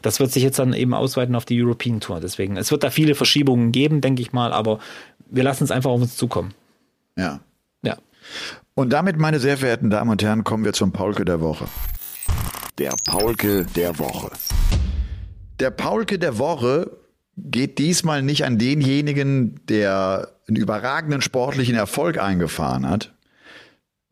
[0.01, 2.19] Das wird sich jetzt dann eben ausweiten auf die European Tour.
[2.19, 4.79] Deswegen, es wird da viele Verschiebungen geben, denke ich mal, aber
[5.29, 6.53] wir lassen es einfach auf uns zukommen.
[7.15, 7.41] Ja.
[7.83, 7.97] Ja.
[8.79, 11.65] Und damit, meine sehr verehrten Damen und Herren, kommen wir zum Paulke der Woche.
[12.77, 14.31] Der Paulke der Woche.
[15.59, 16.89] Der Paulke der Woche
[17.35, 23.13] geht diesmal nicht an denjenigen, der einen überragenden sportlichen Erfolg eingefahren hat,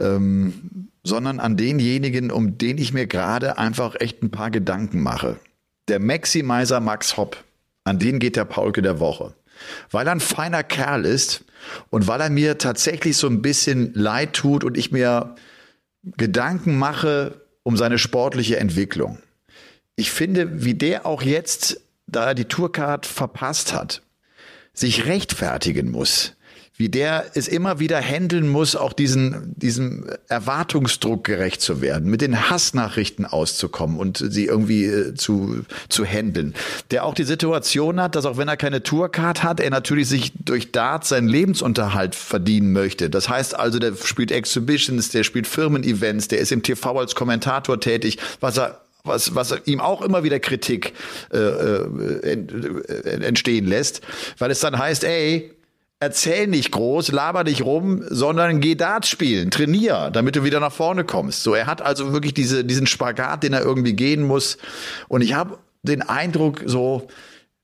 [0.02, 5.40] ähm, sondern an denjenigen, um den ich mir gerade einfach echt ein paar Gedanken mache.
[5.88, 7.42] Der Maximizer Max Hopp,
[7.86, 9.34] an den geht der Paulke der Woche.
[9.92, 11.46] Weil er ein feiner Kerl ist,
[11.90, 15.36] und weil er mir tatsächlich so ein bisschen leid tut und ich mir
[16.04, 19.20] Gedanken mache um seine sportliche Entwicklung.
[19.96, 24.02] Ich finde, wie der auch jetzt, da er die Tourcard verpasst hat,
[24.74, 26.37] sich rechtfertigen muss
[26.78, 32.22] wie der es immer wieder handeln muss, auch diesen, diesem Erwartungsdruck gerecht zu werden, mit
[32.22, 36.54] den Hassnachrichten auszukommen und sie irgendwie äh, zu, zu handeln.
[36.92, 40.34] Der auch die Situation hat, dass auch wenn er keine Tourcard hat, er natürlich sich
[40.36, 43.10] durch Darts seinen Lebensunterhalt verdienen möchte.
[43.10, 47.80] Das heißt also, der spielt Exhibitions, der spielt Firmen-Events, der ist im TV als Kommentator
[47.80, 50.92] tätig, was er was, was ihm auch immer wieder Kritik
[51.32, 54.02] äh, äh, äh entstehen lässt,
[54.38, 55.57] weil es dann heißt, ey,
[56.00, 60.72] erzähl nicht groß, laber nicht rum, sondern geh Dart spielen, trainier, damit du wieder nach
[60.72, 61.44] vorne kommst.
[61.44, 64.58] So, er hat also wirklich diese, diesen Spagat, den er irgendwie gehen muss.
[65.08, 67.08] Und ich habe den Eindruck, so,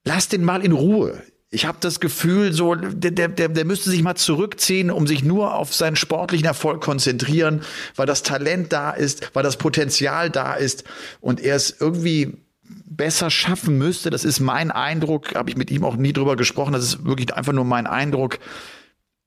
[0.03, 1.21] lass den mal in Ruhe.
[1.51, 5.53] Ich habe das Gefühl, so der, der, der müsste sich mal zurückziehen, um sich nur
[5.53, 7.61] auf seinen sportlichen Erfolg konzentrieren,
[7.95, 10.83] weil das Talent da ist, weil das Potenzial da ist
[11.21, 14.09] und er ist irgendwie besser schaffen müsste.
[14.09, 16.73] Das ist mein Eindruck, habe ich mit ihm auch nie drüber gesprochen.
[16.73, 18.39] Das ist wirklich einfach nur mein Eindruck,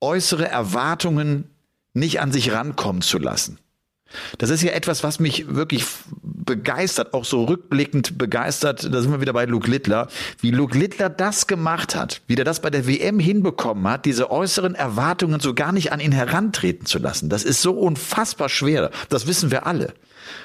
[0.01, 1.51] äußere Erwartungen
[1.93, 3.59] nicht an sich rankommen zu lassen.
[4.39, 5.85] Das ist ja etwas, was mich wirklich
[6.23, 8.85] begeistert, auch so rückblickend begeistert.
[8.85, 10.09] Da sind wir wieder bei Luke Littler.
[10.41, 14.31] Wie Luke Littler das gemacht hat, wie der das bei der WM hinbekommen hat, diese
[14.31, 17.29] äußeren Erwartungen so gar nicht an ihn herantreten zu lassen.
[17.29, 18.91] Das ist so unfassbar schwer.
[19.09, 19.93] Das wissen wir alle.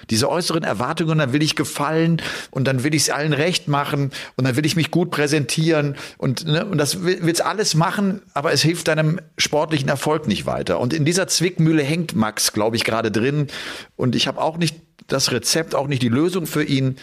[0.10, 2.22] Diese äußeren Erwartungen, dann will ich gefallen
[2.52, 5.96] und dann will ich es allen recht machen und dann will ich mich gut präsentieren
[6.18, 10.46] und, ne, und das will, will's alles machen, aber es hilft deinem sportlichen Erfolg nicht
[10.46, 10.80] weiter.
[10.80, 13.48] Und in dieser Zwickmühle hängt Max, glaube ich, gerade drin.
[13.96, 14.76] Und ich habe auch nicht
[15.08, 16.98] das Rezept, auch nicht die Lösung für ihn,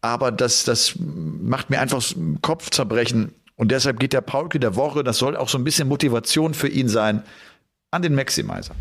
[0.00, 2.02] aber das, das macht mir einfach
[2.42, 3.32] Kopfzerbrechen.
[3.56, 6.68] Und deshalb geht der Paulke der Woche, das soll auch so ein bisschen Motivation für
[6.68, 7.22] ihn sein,
[7.90, 8.74] an den Maximizer.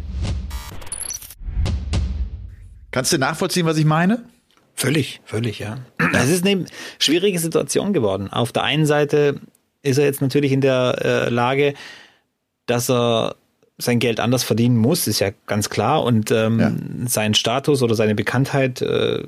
[2.96, 4.24] Kannst du nachvollziehen, was ich meine?
[4.74, 5.80] Völlig, völlig, ja.
[6.14, 6.64] Es ist eine
[6.98, 8.32] schwierige Situation geworden.
[8.32, 9.42] Auf der einen Seite
[9.82, 11.74] ist er jetzt natürlich in der äh, Lage,
[12.68, 13.36] dass er
[13.78, 16.06] sein Geld anders verdienen muss, ist ja ganz klar.
[16.06, 16.72] Und ähm, ja.
[17.10, 19.24] sein Status oder seine Bekanntheit äh,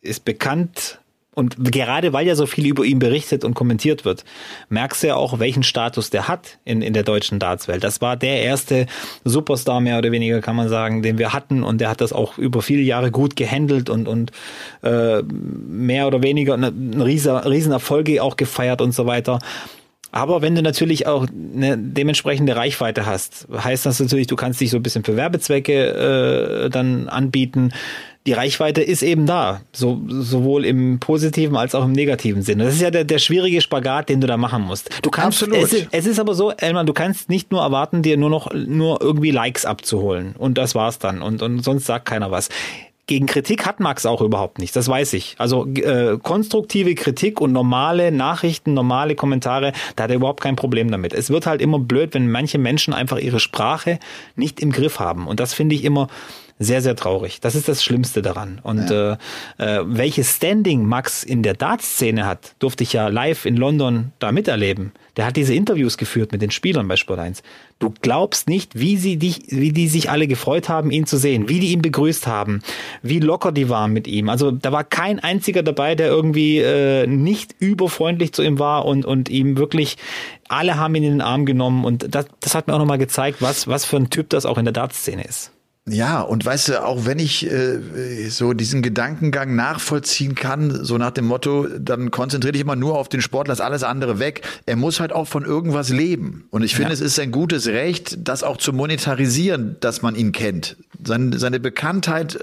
[0.00, 0.98] ist bekannt
[1.38, 4.24] und gerade weil ja so viel über ihn berichtet und kommentiert wird,
[4.70, 7.84] merkst du ja auch, welchen Status der hat in, in der deutschen Dartswelt.
[7.84, 8.86] Das war der erste
[9.22, 11.62] Superstar, mehr oder weniger kann man sagen, den wir hatten.
[11.62, 14.32] Und der hat das auch über viele Jahre gut gehandelt und, und
[14.82, 17.74] äh, mehr oder weniger eine, eine riesen,
[18.20, 19.38] auch gefeiert und so weiter.
[20.16, 24.70] Aber wenn du natürlich auch eine dementsprechende Reichweite hast, heißt das natürlich, du kannst dich
[24.70, 27.70] so ein bisschen für Werbezwecke äh, dann anbieten
[28.26, 32.64] die Reichweite ist eben da, so, sowohl im positiven als auch im negativen Sinne.
[32.64, 34.90] Das ist ja der, der schwierige Spagat, den du da machen musst.
[35.02, 35.64] Du kannst, Absolut.
[35.64, 38.52] Es, ist, es ist aber so, Elman, du kannst nicht nur erwarten, dir nur noch
[38.52, 42.48] nur irgendwie Likes abzuholen und das war's dann und, und sonst sagt keiner was
[43.06, 45.36] gegen Kritik hat Max auch überhaupt nichts, das weiß ich.
[45.38, 50.90] Also äh, konstruktive Kritik und normale Nachrichten, normale Kommentare, da hat er überhaupt kein Problem
[50.90, 51.12] damit.
[51.12, 54.00] Es wird halt immer blöd, wenn manche Menschen einfach ihre Sprache
[54.34, 55.28] nicht im Griff haben.
[55.28, 56.08] Und das finde ich immer
[56.58, 57.40] sehr, sehr traurig.
[57.40, 58.60] Das ist das Schlimmste daran.
[58.62, 59.18] Und ja.
[59.58, 64.12] äh, äh, welches Standing Max in der Dartszene hat, durfte ich ja live in London
[64.18, 64.92] da miterleben.
[65.18, 67.42] Der hat diese Interviews geführt mit den Spielern bei Sport 1.
[67.78, 71.48] Du glaubst nicht, wie sie dich, wie die sich alle gefreut haben, ihn zu sehen,
[71.50, 72.62] wie die ihn begrüßt haben,
[73.02, 74.30] wie locker die waren mit ihm.
[74.30, 79.04] Also da war kein einziger dabei, der irgendwie äh, nicht überfreundlich zu ihm war und,
[79.04, 79.96] und ihm wirklich
[80.48, 83.42] alle haben ihn in den Arm genommen und das, das hat mir auch nochmal gezeigt,
[83.42, 85.50] was, was für ein Typ das auch in der Dartszene ist.
[85.88, 91.12] Ja, und weißt du, auch wenn ich äh, so diesen Gedankengang nachvollziehen kann, so nach
[91.12, 94.42] dem Motto, dann konzentriere dich immer nur auf den Sport, lass alles andere weg.
[94.66, 96.48] Er muss halt auch von irgendwas leben.
[96.50, 96.94] Und ich finde, ja.
[96.94, 100.76] es ist ein gutes Recht, das auch zu monetarisieren, dass man ihn kennt.
[101.04, 102.36] Seine, seine Bekanntheit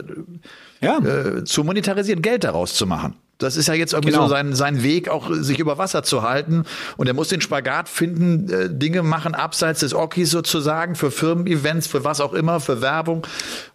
[0.80, 1.00] ja.
[1.00, 3.16] äh, zu monetarisieren, Geld daraus zu machen.
[3.44, 4.24] Das ist ja jetzt irgendwie genau.
[4.24, 6.64] so sein, sein Weg, auch sich über Wasser zu halten.
[6.98, 11.88] Und er muss den Spagat finden, äh, Dinge machen abseits des Okis sozusagen, für Firmen-Events,
[11.88, 13.28] für was auch immer, für Werbung.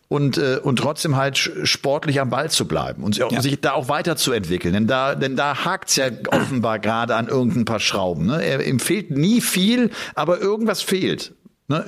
[0.08, 3.42] Und, äh, und trotzdem halt sportlich am Ball zu bleiben und ja.
[3.42, 4.72] sich da auch weiterzuentwickeln.
[4.72, 8.24] Denn da, denn da hakt's ja offenbar gerade an irgendein paar Schrauben.
[8.24, 8.42] Ne?
[8.42, 11.34] Er, ihm fehlt nie viel, aber irgendwas fehlt.
[11.68, 11.84] Ne?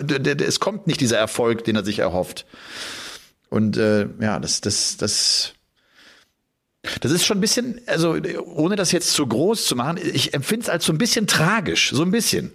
[0.47, 2.45] Es kommt nicht dieser Erfolg, den er sich erhofft.
[3.49, 5.55] Und äh, ja, das, das, das
[7.01, 8.17] das ist schon ein bisschen, also
[8.55, 11.91] ohne das jetzt zu groß zu machen, ich empfinde es als so ein bisschen tragisch,
[11.93, 12.53] so ein bisschen.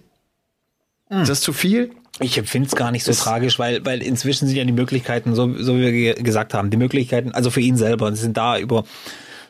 [1.08, 1.22] Hm.
[1.22, 1.92] Ist das zu viel?
[2.18, 5.34] Ich empfinde es gar nicht so das tragisch, weil, weil inzwischen sind ja die Möglichkeiten,
[5.34, 8.84] so, so wie wir gesagt haben, die Möglichkeiten, also für ihn selber, sind da über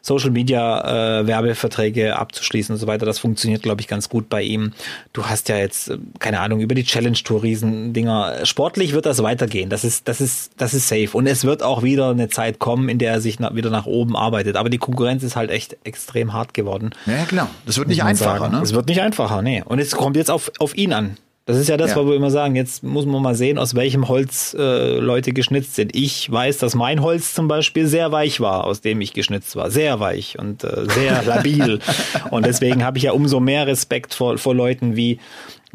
[0.07, 3.05] Social Media äh, Werbeverträge abzuschließen und so weiter.
[3.07, 4.73] Das funktioniert, glaube ich, ganz gut bei ihm.
[5.13, 8.47] Du hast ja jetzt, äh, keine Ahnung, über die Challenge Tour Riesendinger.
[8.47, 9.69] Sportlich wird das weitergehen.
[9.69, 11.09] Das ist, das ist, das ist safe.
[11.13, 13.87] Und es wird auch wieder eine Zeit kommen, in der er sich na, wieder nach
[13.87, 14.55] oben arbeitet.
[14.55, 16.91] Aber die Konkurrenz ist halt echt extrem hart geworden.
[17.07, 17.51] Ja, klar.
[17.67, 18.55] Das wird nicht einfacher, sagen.
[18.55, 18.63] ne?
[18.63, 19.65] Es wird nicht einfacher, nee.
[19.65, 21.17] Und es kommt jetzt auf, auf ihn an.
[21.47, 21.97] Das ist ja das, ja.
[21.97, 22.57] was wir immer sagen.
[22.57, 25.95] Jetzt muss man mal sehen, aus welchem Holz äh, Leute geschnitzt sind.
[25.95, 29.71] Ich weiß, dass mein Holz zum Beispiel sehr weich war, aus dem ich geschnitzt war.
[29.71, 31.79] Sehr weich und äh, sehr labil.
[32.33, 35.21] und deswegen habe ich ja umso mehr Respekt vor, vor Leuten wie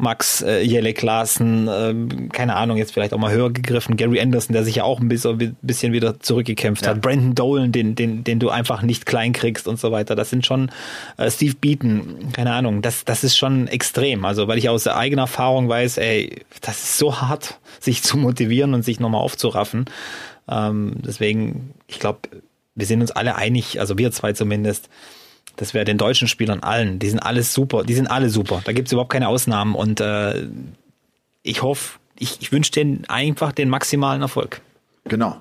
[0.02, 4.52] Max äh, Jelle Klaassen, äh, keine Ahnung, jetzt vielleicht auch mal höher gegriffen, Gary Anderson,
[4.52, 6.90] der sich ja auch ein bisschen, bisschen wieder zurückgekämpft ja.
[6.90, 10.16] hat, Brandon Dolan, den, den, den du einfach nicht klein kriegst und so weiter.
[10.16, 10.72] Das sind schon
[11.18, 14.24] äh, Steve Beaton, keine Ahnung, das, das ist schon extrem.
[14.24, 18.74] Also, weil ich aus eigener Erfahrung weiß, ey, das ist so hart, sich zu motivieren
[18.74, 19.84] und sich nochmal aufzuraffen.
[20.48, 22.20] Ähm, deswegen, ich glaube,
[22.74, 24.88] wir sind uns alle einig, also wir zwei zumindest,
[25.56, 26.98] das wäre den deutschen Spielern allen.
[26.98, 27.84] Die sind alles super.
[27.84, 28.62] Die sind alle super.
[28.64, 29.74] Da gibt es überhaupt keine Ausnahmen.
[29.74, 30.46] Und äh,
[31.42, 34.60] ich hoffe, ich, ich wünsche denen einfach den maximalen Erfolg.
[35.04, 35.40] Genau.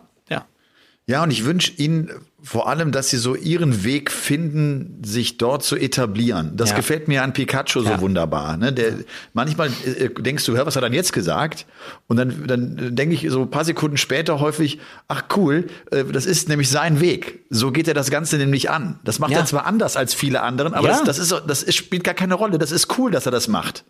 [1.11, 1.23] Ja.
[1.23, 2.09] Und ich wünsche Ihnen
[2.43, 6.53] vor allem, dass Sie so Ihren Weg finden, sich dort zu etablieren.
[6.55, 6.75] Das Ja.
[6.77, 8.01] gefällt mir an Pikachu so Ja.
[8.01, 8.57] wunderbar.
[8.57, 8.73] Ne?
[8.73, 8.93] Der,
[9.33, 11.67] manchmal äh, denkst du, hör, was hat er denn jetzt gesagt?
[12.07, 16.25] Und dann, dann denke ich so ein paar Sekunden später häufig, ach cool, äh, das
[16.25, 17.45] ist nämlich sein Weg.
[17.51, 18.99] So geht er das Ganze nämlich an.
[19.03, 19.39] Das macht Ja.
[19.39, 22.33] er zwar anders als viele anderen, aber das, das, ist, das ist, spielt gar keine
[22.33, 22.57] Rolle.
[22.57, 23.85] Das ist cool, dass er das macht.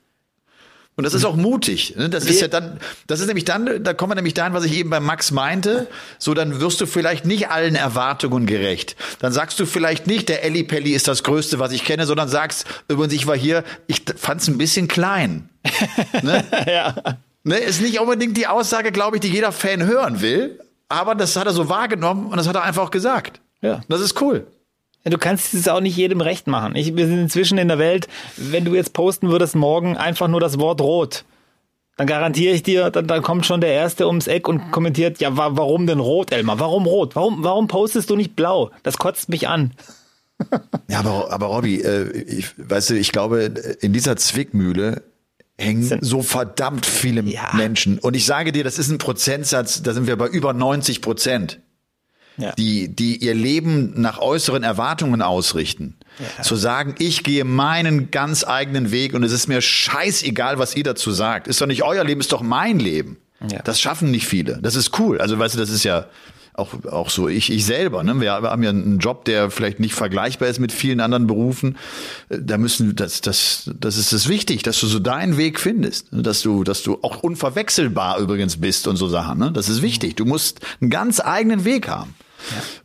[0.98, 1.96] Und das ist auch mutig.
[1.98, 2.10] ne?
[2.10, 4.74] Das ist ja dann, das ist nämlich dann, da kommen wir nämlich dahin, was ich
[4.74, 5.88] eben bei Max meinte.
[6.20, 8.96] So, dann wirst du vielleicht nicht allen Erwartungen gerecht.
[9.20, 12.28] Dann sagst du vielleicht nicht, der Elli Pelli ist das Größte, was ich kenne, sondern
[12.28, 15.50] sagst, übrigens, ich war hier, ich fand's ein bisschen klein.
[16.22, 16.44] ne?
[17.44, 17.58] Ne?
[17.58, 20.60] Ist nicht unbedingt die Aussage, glaube ich, die jeder Fan hören will.
[20.90, 23.40] Aber das hat er so wahrgenommen und das hat er einfach auch gesagt.
[23.62, 23.82] Ja.
[23.88, 24.46] Das ist cool.
[25.04, 26.76] Du kannst es auch nicht jedem recht machen.
[26.76, 30.40] Ich, wir sind inzwischen in der Welt, wenn du jetzt posten würdest morgen einfach nur
[30.40, 31.26] das Wort rot,
[31.98, 35.36] dann garantiere ich dir, dann, dann kommt schon der Erste ums Eck und kommentiert, ja,
[35.38, 36.60] wa warum denn rot, Elmar?
[36.60, 37.16] Warum rot?
[37.16, 38.72] Warum, warum postest du nicht blau?
[38.84, 39.72] Das kotzt mich an.
[40.88, 43.44] Ja, aber, aber Robby, äh, ich, weißt du, ich glaube,
[43.80, 45.04] in dieser Zwickmühle
[45.58, 47.52] hängen Sind- so verdammt viele Ja.
[47.54, 48.00] Menschen.
[48.00, 51.60] Und ich sage dir, das ist ein Prozentsatz, da sind wir bei über 90 Prozent,
[52.42, 52.54] Ja.
[52.54, 55.96] die, die ihr Leben nach äußeren Erwartungen ausrichten.
[56.42, 60.84] Zu sagen, ich gehe meinen ganz eigenen Weg und es ist mir scheißegal, was ihr
[60.84, 61.48] dazu sagt.
[61.48, 63.18] Ist doch nicht euer Leben, ist doch mein Leben.
[63.50, 63.62] Ja.
[63.64, 64.60] Das schaffen nicht viele.
[64.62, 65.20] Das ist cool.
[65.20, 66.08] Also weißt du, das ist ja
[66.54, 68.04] auch, auch so ich, ich selber.
[68.04, 68.20] Ne?
[68.20, 71.78] Wir haben ja einen Job, der vielleicht nicht vergleichbar ist mit vielen anderen Berufen.
[72.30, 76.08] Da müssen, das, das, das ist es wichtig, dass du so deinen Weg findest.
[76.12, 79.40] Dass du, dass du auch unverwechselbar übrigens bist und so Sachen.
[79.40, 79.52] Ne?
[79.52, 80.16] Das ist wichtig.
[80.16, 82.14] Du musst einen ganz eigenen Weg haben.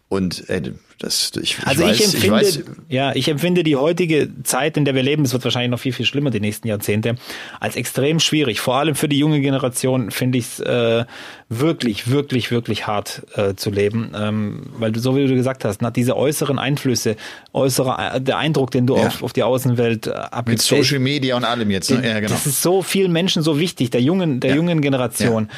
[0.08, 0.62] Und ey,
[1.00, 4.84] das, ich, ich Also weiß, ich empfinde, weiß, ja, ich empfinde die heutige Zeit, in
[4.84, 7.16] der wir leben, es wird wahrscheinlich noch viel, viel schlimmer die nächsten Jahrzehnte,
[7.58, 8.60] als extrem schwierig.
[8.60, 11.04] Vor allem für die junge Generation finde ich es äh,
[11.48, 14.12] wirklich, wirklich, wirklich hart äh, zu leben.
[14.16, 17.16] Ähm, weil du, so wie du gesagt hast, nach diese äußeren Einflüsse,
[17.52, 19.08] äußerer, äh, der Eindruck, den du Ja.
[19.08, 20.12] auf, auf die Außenwelt äh,
[20.46, 21.90] mit Social Media und allem jetzt.
[21.90, 22.00] Ne?
[22.06, 22.32] Ja, genau.
[22.32, 24.56] das ist so vielen Menschen so wichtig, der jungen, der Ja.
[24.56, 25.48] jungen Generation.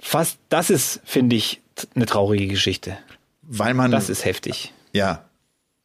[0.00, 1.60] Fast, das ist, finde ich,
[1.94, 2.96] eine traurige Geschichte.
[3.42, 4.72] Weil man, Das ist heftig.
[4.92, 5.24] ja.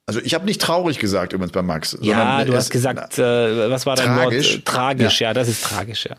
[0.08, 1.98] Also ich habe nicht traurig gesagt übrigens bei Max.
[2.00, 4.52] Ja, du hast gesagt, äh, was war dein Tragisch.
[4.52, 4.60] Wort?
[4.60, 5.34] Äh, Tragisch, ja.
[5.34, 6.16] das ist tragisch, ja.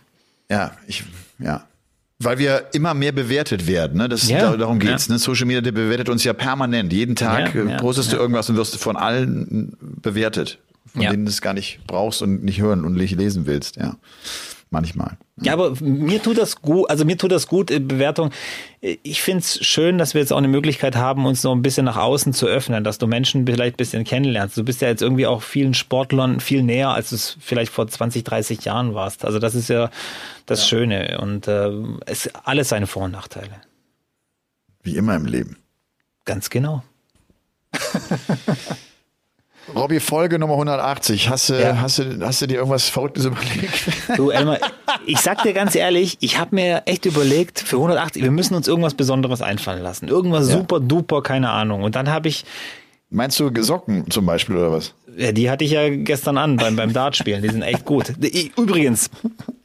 [0.51, 1.05] Ja, ich,
[1.39, 1.65] ja.
[2.19, 4.09] Weil wir immer mehr bewertet werden, ne?
[4.09, 5.07] Das, Ja, da, darum geht's.
[5.07, 5.13] ja.
[5.13, 5.19] Ne?
[5.21, 6.93] Social Media, der bewertet uns ja permanent.
[6.93, 8.23] Jeden Tag Ja, äh, ja, postest du ja.
[8.23, 10.59] irgendwas und wirst du von allen bewertet,
[10.93, 11.11] von Ja.
[11.13, 13.77] denen du es gar nicht brauchst und nicht hören und nicht lesen willst.
[13.77, 13.95] Ja,
[14.71, 15.17] manchmal.
[15.41, 18.31] Ja, aber mir tut das gut, also mir tut das gut, äh, Bewertung.
[18.81, 21.97] Ich find's schön, dass wir jetzt auch eine Möglichkeit haben, uns noch ein bisschen nach
[21.97, 24.57] außen zu öffnen, dass du Menschen vielleicht ein bisschen kennenlernst.
[24.57, 27.87] Du bist ja jetzt irgendwie auch vielen Sportlern viel näher, als du es vielleicht vor
[27.87, 29.25] 20, 30 Jahren warst.
[29.25, 29.91] Also das ist ja
[30.47, 31.71] das Schöne und äh,
[32.07, 33.61] es alles seine Vor- und Nachteile.
[34.83, 35.59] Wie immer im Leben.
[36.25, 36.83] Ganz genau.
[39.75, 41.29] Robby, Folge Nummer 180.
[41.29, 41.81] Hast du, Ja.
[41.81, 43.89] hast du, hast du dir irgendwas Verrücktes überlegt?
[44.17, 44.59] Du, Elmar,
[45.07, 48.69] ich sag dir ganz ehrlich, ich habe mir echt überlegt, für 180, wir müssen uns
[48.69, 50.09] irgendwas Besonderes einfallen lassen.
[50.09, 50.57] Irgendwas Ja.
[50.59, 51.83] super duper, keine Ahnung.
[51.83, 52.45] Und dann habe ich,
[53.09, 54.93] Meinst du Socken zum Beispiel oder was?
[55.17, 58.13] ja, die hatte ich ja gestern an beim, beim Dartspielen, die sind echt gut.
[58.57, 59.11] Übrigens,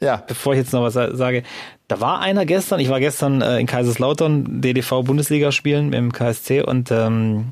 [0.00, 0.22] Ja.
[0.26, 1.42] bevor ich jetzt noch was sa- sage,
[1.88, 6.12] da war einer gestern, ich war gestern äh, in Kaiserslautern DDV Bundesliga spielen mit dem
[6.12, 7.46] KSC und ähm,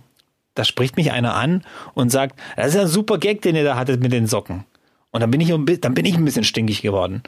[0.61, 3.65] da spricht mich einer an und sagt, das ist ja ein super Gag, den ihr
[3.65, 4.65] da hattet mit den Socken.
[5.11, 5.49] Und dann bin ich,
[5.81, 7.23] dann bin ich ein bisschen stinkig geworden.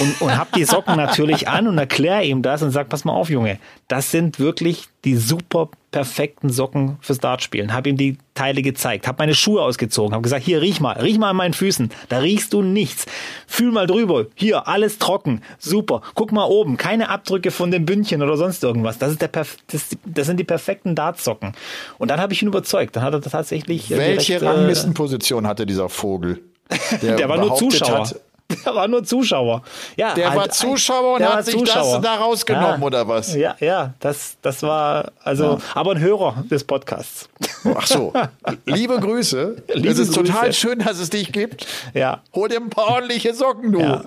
[0.00, 3.12] Und, und hab die Socken natürlich an und erkläre ihm das und sag, pass mal
[3.12, 3.58] auf, Junge,
[3.88, 7.72] das sind wirklich die super perfekten Socken fürs Dartspielen.
[7.72, 11.18] Hab ihm die Teile gezeigt, hab meine Schuhe ausgezogen, hab gesagt, hier, riech mal, riech
[11.18, 11.90] mal an meinen Füßen.
[12.08, 13.06] Da riechst du nichts.
[13.46, 14.26] Fühl mal drüber.
[14.34, 15.42] Hier, alles trocken.
[15.58, 16.02] Super.
[16.14, 18.98] Guck mal oben, keine Abdrücke von dem Bündchen oder sonst irgendwas.
[18.98, 21.52] Das ist der Perf das, das sind die perfekten Dartsocken.
[21.98, 22.94] Und dann habe ich ihn überzeugt.
[22.94, 26.40] Dann hat er tatsächlich äh, Welche direkt, äh, Ranglistenposition hatte dieser Vogel?
[27.02, 28.00] der war nur Zuschauer.
[28.00, 28.20] hat,
[28.64, 29.62] Der war nur Zuschauer.
[29.96, 32.86] Ja, Der war Zuschauer und hat sich das da rausgenommen, ja.
[32.86, 33.34] oder was?
[33.34, 37.28] Ja, ja, das, das war, also, aber ein Hörer des Podcasts.
[37.76, 38.12] Ach so.
[38.64, 39.62] Liebe Grüße.
[39.74, 40.52] Liebe es ist total Grüße.
[40.60, 41.66] schön, dass es dich gibt.
[41.92, 43.80] Ja, Hol dir ein paar ordentliche Socken, du.
[43.80, 44.04] Ja.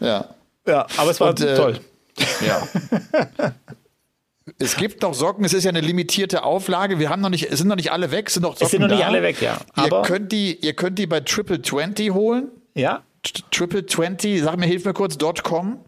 [0.00, 0.24] Ja.
[0.66, 1.80] ja, aber es war Und, äh, toll.
[2.46, 2.62] ja.
[4.58, 6.98] Es gibt noch Socken, es ist ja eine limitierte Auflage.
[6.98, 8.80] Wir haben noch nicht, es sind noch nicht alle weg, es sind noch Socken sind
[8.82, 9.06] noch nicht da.
[9.06, 9.58] alle weg, ja.
[9.76, 12.48] Ihr Aber- könnt die, ihr könnt die bei Triple 20 holen.
[12.74, 13.02] Ja,
[13.50, 15.78] Triple 20, sag mir, hilf mir kurz, .com.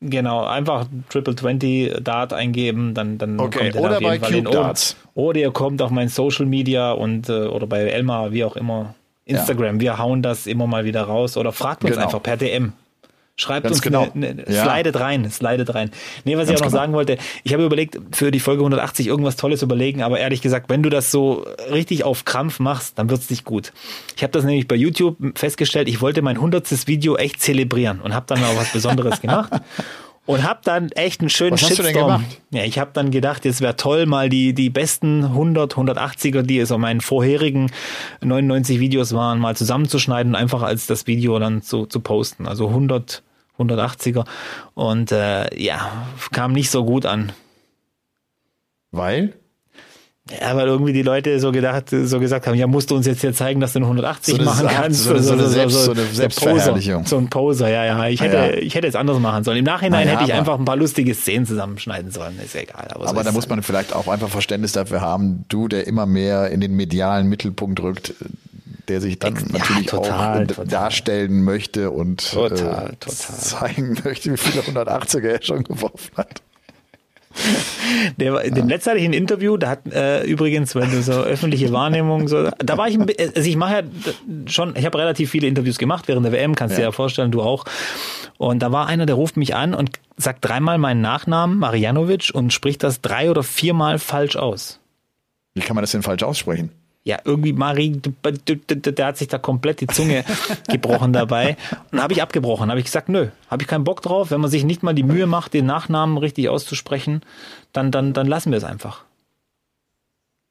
[0.00, 4.10] genau, einfach Triple 20 Dart eingeben, dann, dann Okay, kommt ihr da oder auf jeden
[4.12, 4.56] bei Fall in Cube.
[4.56, 4.96] Darts.
[5.14, 8.94] Oder ihr kommt auf mein Social Media und, äh, oder bei Elmar, wie auch immer,
[9.26, 9.80] Instagram.
[9.80, 12.04] Wir hauen das immer mal wieder raus oder fragt uns Genau.
[12.06, 12.72] einfach per DM.
[13.40, 14.08] Schreibt Ganz uns genau.
[14.14, 14.64] eine, eine Ja.
[14.64, 15.92] slidet rein, slidet rein.
[16.24, 16.80] Nee, was ich Ganz auch noch genau.
[16.82, 20.68] sagen wollte, ich habe überlegt, für die Folge 180 irgendwas Tolles überlegen, aber ehrlich gesagt,
[20.68, 23.72] wenn du das so richtig auf Krampf machst, dann wird's nicht gut.
[24.16, 26.88] Ich habe das nämlich bei YouTube festgestellt, ich wollte mein 100.
[26.88, 29.52] Video echt zelebrieren und habe dann auch was Besonderes gemacht.
[30.26, 32.20] Und habe dann echt einen schönen Was hast du denn Shitstorm.
[32.24, 32.40] gemacht?
[32.50, 36.58] Ja, ich habe dann gedacht, jetzt wäre toll, mal die, die besten 100, 180er, die
[36.58, 37.70] es auf meinen vorherigen
[38.20, 42.46] 99 Videos waren, mal zusammenzuschneiden und einfach als das Video dann zu, zu posten.
[42.46, 43.22] Also 100,
[43.58, 44.24] 180er.
[44.74, 45.90] Und äh, ja,
[46.32, 47.32] kam nicht so gut an.
[48.90, 49.34] Weil?
[50.42, 53.22] Ja, weil irgendwie die Leute so gedacht, so gesagt haben, ja, musst du uns jetzt
[53.22, 55.04] hier zeigen, dass du eine 180 So machen kannst.
[55.04, 57.02] so eine- so eine Selbst- so eine Selbstverherrlichung.
[57.04, 58.06] Poser, so ein Poser, ja, ja.
[58.08, 58.50] Ich hätte, Ja.
[58.52, 59.56] ich hätte jetzt anders machen sollen.
[59.56, 62.38] Im Nachhinein Na ja, hätte ich einfach ein paar lustige Szenen zusammenschneiden sollen.
[62.44, 62.88] Ist ja egal.
[62.90, 63.50] Aber, so Aber da es muss halt.
[63.52, 67.80] man vielleicht auch einfach Verständnis dafür haben, du, der immer mehr in den medialen Mittelpunkt
[67.80, 68.12] rückt,
[68.88, 70.66] der sich dann Ja, natürlich total, auch total.
[70.66, 73.14] darstellen möchte und Total, äh, total.
[73.16, 76.42] zeigen möchte, wie viele 180er er schon geworfen hat.
[78.16, 81.12] Der, war- Dem letzten hatte ich ein Interview, da hat äh, übrigens, wenn du so
[81.12, 83.82] öffentliche Wahrnehmung so, da war ich, bi- also ich mache ja
[84.46, 87.42] schon, ich habe relativ viele Interviews gemacht während der WM, kannst dir ja vorstellen, du
[87.42, 87.64] auch.
[88.38, 92.52] Und da war einer, der ruft mich an und sagt dreimal meinen Nachnamen, Marjanovic, und
[92.52, 94.80] spricht das drei oder viermal falsch aus.
[95.54, 96.70] Wie kann man das denn falsch aussprechen?
[97.08, 100.26] Ja, irgendwie Mari, der hat sich da komplett die Zunge
[100.68, 101.56] gebrochen dabei.
[101.70, 104.30] Und dann habe ich abgebrochen, habe ich gesagt, nö, habe ich keinen Bock drauf.
[104.30, 107.22] Wenn man sich nicht mal die Mühe macht, den Nachnamen richtig auszusprechen,
[107.72, 109.04] dann, dann, dann lassen wir es einfach.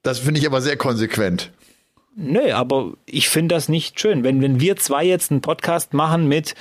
[0.01, 1.51] Das finde ich aber sehr konsequent.
[2.19, 4.23] Nö, aber ich finde das nicht schön.
[4.23, 6.55] Wenn, wenn wir zwei jetzt einen Podcast machen mit,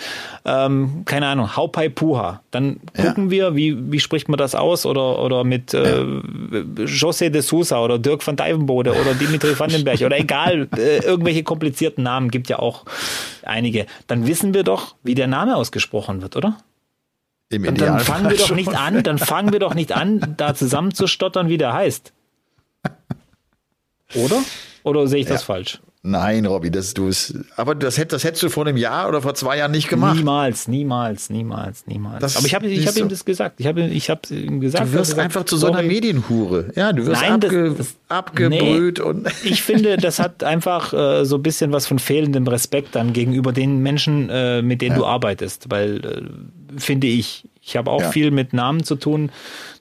[0.45, 5.19] ähm, keine Ahnung, Haupai Puha, dann gucken wir, wie, wie spricht man das aus oder,
[5.19, 6.03] oder mit äh,
[6.85, 12.05] José de Sousa oder Dirk van Dijvenbode oder Dimitri Vandenberg oder egal, äh, irgendwelche komplizierten
[12.05, 12.85] Namen, gibt ja auch
[13.43, 13.87] einige.
[14.09, 16.59] Dann wissen wir doch, wie der Name ausgesprochen wird, oder?
[17.49, 20.35] Im Und dann Idealfall fangen wir doch nicht an, dann fangen wir doch nicht an,
[20.37, 22.13] da zusammenzustottern, wie der heißt.
[24.15, 24.43] Oder?
[24.87, 25.81] Oder sehe ich das falsch?
[26.09, 27.35] Nein, Robby, das du es.
[27.57, 30.15] Aber das, hätt- das hättest du vor einem Jahr oder vor zwei Jahren nicht gemacht.
[30.17, 32.21] Niemals, niemals, niemals, niemals.
[32.21, 33.09] Das Aber ich habe ich hab ihm du.
[33.09, 33.59] das gesagt.
[33.59, 34.87] Ich habe ich hab ihm gesagt.
[34.87, 35.89] Du wirst er hat einfach gesagt, zu so einer sorry.
[35.89, 36.71] Medienhure.
[36.77, 39.27] Ja, du wirst Nein, das- abge, das- abgebrüht und.
[39.45, 43.53] Ich finde, das hat einfach äh, so ein bisschen was von fehlendem Respekt dann gegenüber
[43.53, 45.67] den Menschen, äh, mit denen du arbeitest.
[45.71, 46.23] Weil, äh,
[46.81, 48.11] finde ich, ich habe auch Ja.
[48.13, 49.31] viel mit Namen zu tun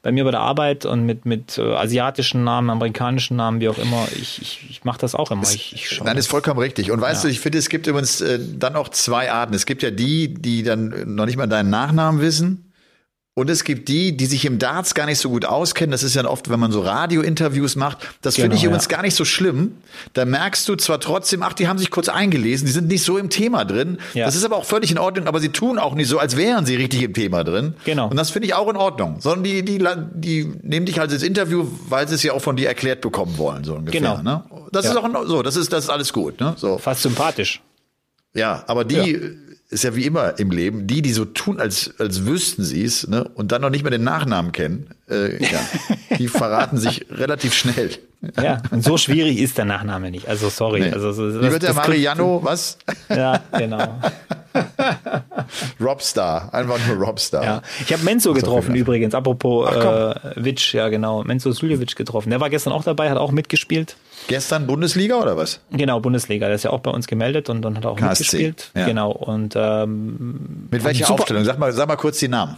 [0.01, 3.77] bei mir bei der Arbeit und mit, mit äh, asiatischen Namen, amerikanischen Namen, wie auch
[3.77, 4.07] immer.
[4.15, 5.43] Ich, ich, ich mache das auch immer.
[5.43, 6.91] Ich, ich Nein, ist vollkommen richtig.
[6.91, 9.53] Und weißt du, ich finde, es gibt übrigens äh, dann auch zwei Arten.
[9.53, 12.64] Es gibt ja die, die dann noch nicht mal deinen Nachnamen wissen.
[13.37, 15.91] Und es gibt die, die sich im Darts gar nicht so gut auskennen.
[15.91, 17.97] Das ist ja oft, wenn man so Radiointerviews macht.
[18.21, 18.91] Das finde Genau, ich übrigens ja.
[18.95, 19.73] gar nicht so schlimm.
[20.13, 23.17] Da merkst du zwar trotzdem, ach, die haben sich kurz eingelesen, die sind nicht so
[23.17, 23.97] im Thema drin.
[24.13, 24.25] Ja.
[24.25, 26.65] Das ist aber auch völlig in Ordnung, aber sie tun auch nicht so, als wären
[26.65, 27.73] sie richtig im Thema drin.
[27.83, 28.07] Genau.
[28.07, 29.17] Und das finde ich auch in Ordnung.
[29.19, 29.83] Sondern die, die,
[30.13, 33.37] die nehmen dich halt ins Interview, weil sie es ja auch von dir erklärt bekommen
[33.37, 33.99] wollen, so ungefähr.
[33.99, 34.21] Genau.
[34.21, 34.45] Ne?
[34.71, 34.91] Das Ja.
[34.91, 36.39] ist auch so, das ist, das ist alles gut.
[36.39, 36.53] Ne?
[36.55, 36.77] So.
[36.77, 37.61] Fast sympathisch.
[38.33, 39.19] Ja, aber die.
[39.69, 43.07] Ist ja wie immer im Leben, die, die so tun, als, als wüssten sie es,
[43.07, 45.59] ne, und dann noch nicht mal den Nachnamen kennen, äh, ja,
[46.19, 47.89] die verraten sich relativ schnell.
[48.41, 50.27] Ja, und so schwierig ist der Nachname nicht.
[50.27, 50.81] Also sorry.
[50.81, 50.91] Nee.
[50.91, 52.77] Also, so- wie das- wird der das Mariano, was?
[53.09, 53.99] Ja, genau.
[55.81, 57.43] Robstar, einfach nur Robstar.
[57.43, 57.61] Ja.
[57.85, 58.79] Ich habe Menzo getroffen gedacht.
[58.87, 61.23] übrigens, apropos Ach, äh, Witsch, ja genau.
[61.23, 62.29] Menzo Suljevic getroffen.
[62.29, 63.95] Der war gestern auch dabei, hat auch mitgespielt.
[64.27, 65.59] Gestern Bundesliga oder was?
[65.71, 66.47] Genau, Bundesliga.
[66.47, 68.71] Der ist ja auch bei uns gemeldet und dann hat auch KSC, mitgespielt.
[68.75, 68.85] ja.
[68.85, 69.11] Genau.
[69.11, 71.43] Und ähm, Mit welcher Aufstellung?
[71.43, 72.57] Sag mal, sag mal kurz die Namen.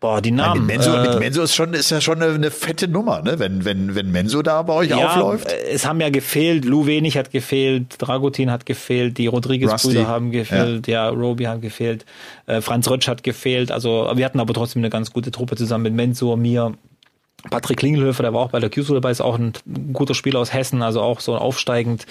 [0.00, 0.66] boah, die Mit Namen.
[0.66, 3.38] Menso, äh, mit Menso ist schon, ist ja schon eine, eine fette Nummer, ne?
[3.38, 5.50] Wenn, wenn, wenn Menso da bei euch ja, aufläuft.
[5.72, 10.86] es haben ja gefehlt, Lou Wenig hat gefehlt, Dragutin hat gefehlt, die Rodriguez-Brüder haben gefehlt,
[10.86, 12.04] ja, Roby hat gefehlt,
[12.46, 13.72] äh, Franz Rötsch hat gefehlt.
[13.72, 16.74] Also wir hatten aber trotzdem eine ganz gute Truppe zusammen mit Menzo, mir,
[17.50, 19.52] Patrick Klingelhöfer, der war auch bei der QSO dabei, ist auch ein
[19.92, 22.06] guter Spieler aus Hessen, also auch so aufsteigend,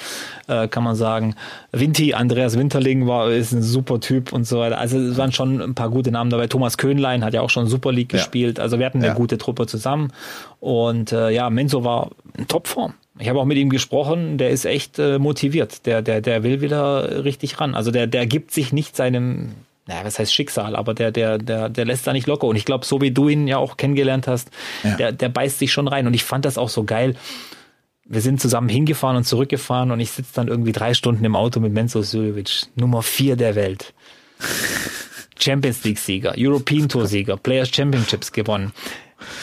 [0.48, 1.36] äh, kann man sagen.
[1.72, 4.78] Vinti, Andreas Winterling war, ist ein super Typ und so weiter.
[4.78, 6.48] Also es waren schon ein paar gute Namen dabei.
[6.48, 8.20] Thomas Köhnlein hat ja auch schon Super League Ja.
[8.20, 8.60] gespielt.
[8.60, 9.14] Also wir hatten eine Ja.
[9.14, 10.12] gute Truppe zusammen.
[10.60, 12.94] Und äh, ja, Menzo war in Topform.
[13.18, 15.86] Ich habe auch mit ihm gesprochen, der ist echt äh, motiviert.
[15.86, 17.74] Der, der, der will wieder richtig ran.
[17.74, 19.52] Also der, der gibt sich nicht seinem,
[19.88, 22.48] naja, was heißt Schicksal, aber der, der, der, der lässt da nicht locker.
[22.48, 24.50] Und ich glaube, so wie du ihn ja auch kennengelernt hast,
[24.84, 24.96] Ja.
[24.96, 26.08] der, der beißt sich schon rein.
[26.08, 27.16] Und ich fand das auch so geil.
[28.08, 31.60] Wir sind zusammen hingefahren und zurückgefahren und ich sitze dann irgendwie drei Stunden im Auto
[31.60, 33.94] mit Menzo Suljovic, Nummer vier der Welt.
[35.40, 38.72] Champions League Sieger, European Tour Sieger, Players Championships gewonnen.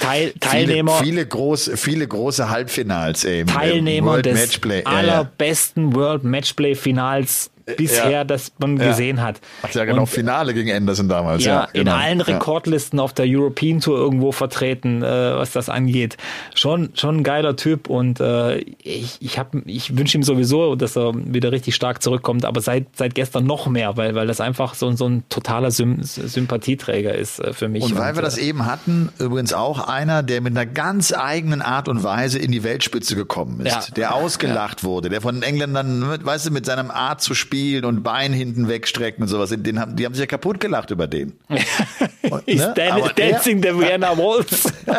[0.01, 3.41] Teil, Teilnehmer, Viele, viele, große, viele große Halbfinals, ey.
[3.41, 4.85] im Teilnehmer World des Matchplay.
[4.85, 8.25] Allerbesten World Matchplay Finals bisher, Ja.
[8.25, 8.89] das man Ja.
[8.89, 9.41] gesehen hat.
[9.63, 11.45] Ach ja, genau, Und, Finale gegen Anderson damals.
[11.45, 11.97] ja, Ja, in genau.
[11.97, 12.25] allen Ja.
[12.25, 15.07] Rekordlisten auf der European Tour irgendwo vertreten, äh,
[15.37, 16.17] was das angeht.
[16.55, 20.97] Schon, schon ein geiler Typ und äh, ich, ich, hab, ich wünsche ihm sowieso, dass
[20.97, 24.75] er wieder richtig stark zurückkommt, aber seit, seit gestern noch mehr, weil, weil das einfach
[24.75, 27.83] so, so ein totaler Sym Sympathieträger ist äh, für mich.
[27.85, 31.63] Und weil wir äh, das eben hatten, übrigens auch einer, der mit einer ganz eigenen
[31.63, 36.19] Art und Weise in die Weltspitze gekommen ist, der ausgelacht wurde, der von den Engländern,
[36.25, 37.52] weißt du, mit seinem Art zu spielen
[37.85, 41.07] und Bein hinten wegstrecken und sowas, den haben, die haben sich ja kaputt gelacht über
[41.07, 41.35] den.
[42.31, 42.73] Und, ne?
[42.77, 44.73] dan Aber der- dancing the Vienna Waltz.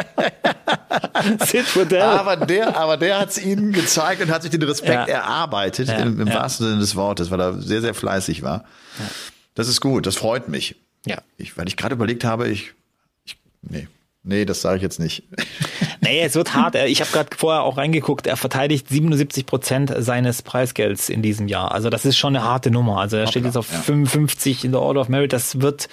[2.02, 5.06] Aber der, aber der hat es ihnen gezeigt und hat sich den Respekt Ja.
[5.06, 6.36] erarbeitet, Ja, im, im ja.
[6.36, 8.66] wahrsten Sinne des Wortes, weil er sehr, sehr fleißig war.
[9.56, 10.76] Das ist gut, das freut mich.
[11.06, 11.22] Ja.
[11.38, 12.74] Ich, weil ich gerade überlegt habe, ich,
[13.26, 13.88] ich nee,
[14.24, 15.24] nee, das sage ich jetzt nicht.
[16.04, 16.76] Nee, es wird hart.
[16.76, 18.28] Ich habe gerade vorher auch reingeguckt.
[18.28, 21.72] Er verteidigt 77 Prozent seines Preisgelds in diesem Jahr.
[21.72, 23.00] Also das ist schon eine harte Nummer.
[23.00, 23.80] Also er steht jetzt auf ja.
[23.80, 25.34] 55 in der Order of Merit.
[25.34, 25.90] Das wird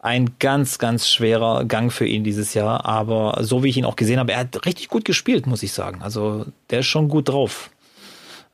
[0.00, 2.84] ein ganz, ganz schwerer Gang für ihn dieses Jahr.
[2.86, 5.72] Aber so wie ich ihn auch gesehen habe, er hat richtig gut gespielt, muss ich
[5.72, 6.02] sagen.
[6.02, 7.70] Also der ist schon gut drauf.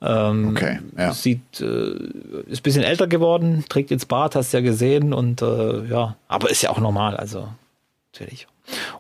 [0.01, 1.13] Ähm, Okay, ja.
[1.13, 1.95] Sieht, äh,
[2.47, 6.17] ist ein bisschen älter geworden, trägt jetzt Bart, hast du ja gesehen und äh, ja,
[6.29, 7.49] aber ist ja auch normal, also
[8.13, 8.47] natürlich.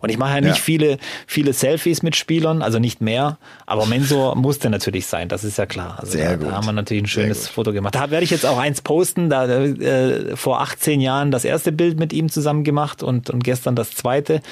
[0.00, 0.62] Und ich mache ja nicht Ja.
[0.62, 5.56] viele, viele Selfies mit Spielern, also nicht mehr, aber Mensur musste natürlich sein, das ist
[5.58, 5.96] ja klar.
[5.98, 6.46] Also Sehr da, gut.
[6.48, 7.48] da haben wir natürlich ein schönes.
[7.48, 7.94] Foto gemacht.
[7.94, 11.98] Da werde ich jetzt auch eins posten, da äh, vor 18 Jahren das erste Bild
[11.98, 14.42] mit ihm zusammen gemacht und, und gestern das zweite.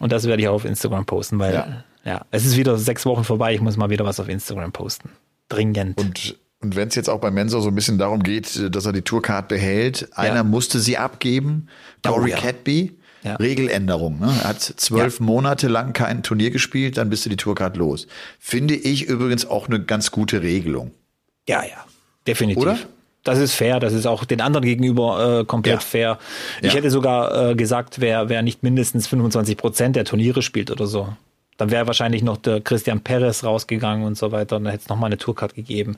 [0.00, 1.84] Und das werde ich auch auf Instagram posten, weil Ja.
[2.04, 5.10] ja, es ist wieder sechs Wochen vorbei, ich muss mal wieder was auf Instagram posten.
[5.48, 5.96] Dringend.
[6.00, 8.92] Und, und wenn es jetzt auch bei Mensor so ein bisschen darum geht, dass er
[8.92, 11.68] die Tourcard behält, einer musste sie abgeben,
[12.04, 12.38] Corey ja.
[12.38, 12.96] Cadby.
[13.24, 13.36] Ja.
[13.36, 14.20] Regeländerung.
[14.20, 14.26] Ne?
[14.42, 18.06] Er hat zwölf Monate lang kein Turnier gespielt, dann bist du die Tourcard los.
[18.38, 20.90] Finde ich übrigens auch eine ganz gute Regelung.
[21.48, 21.84] Ja, ja,
[22.26, 22.62] definitiv.
[22.62, 22.78] Oder?
[23.22, 25.80] Das ist fair, das ist auch den anderen gegenüber äh, komplett Ja.
[25.80, 26.18] fair.
[26.60, 26.76] Ich Ja.
[26.78, 31.08] hätte sogar äh, gesagt, wer, wer nicht mindestens 25 Prozent der Turniere spielt oder so,
[31.56, 34.88] dann wäre wahrscheinlich noch der Christian Perez rausgegangen und so weiter und dann hätte es
[34.90, 35.96] nochmal eine Tourcard gegeben.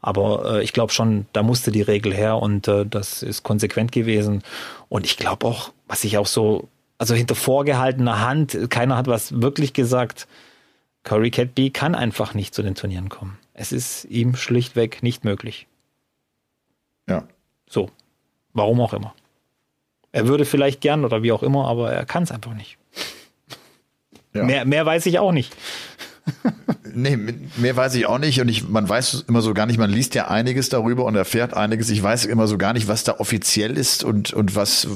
[0.00, 3.92] Aber äh, ich glaube schon, da musste die Regel her und äh, das ist konsequent
[3.92, 4.42] gewesen.
[4.88, 9.42] Und ich glaube auch, was ich auch so, also hinter vorgehaltener Hand, keiner hat was
[9.42, 10.26] wirklich gesagt.
[11.02, 13.36] Curry Catby kann einfach nicht zu den Turnieren kommen.
[13.52, 15.66] Es ist ihm schlichtweg nicht möglich.
[17.06, 17.24] Ja.
[17.68, 17.90] So.
[18.54, 19.14] Warum auch immer.
[20.12, 22.78] Er würde vielleicht gern oder wie auch immer, aber er kann es einfach nicht.
[24.32, 24.44] ja.
[24.44, 25.54] Mehr, mehr weiß ich auch nicht.
[26.94, 27.16] Nee,
[27.56, 30.14] mehr weiß ich auch nicht und ich, man weiß immer so gar nicht, man liest
[30.14, 31.88] ja einiges darüber und erfährt einiges.
[31.90, 34.86] Ich weiß immer so gar nicht, was da offiziell ist und, und was,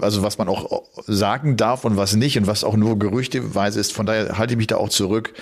[0.00, 3.92] also was man auch sagen darf und was nicht und was auch nur gerüchteweise ist.
[3.92, 5.32] Von daher halte ich mich da auch zurück.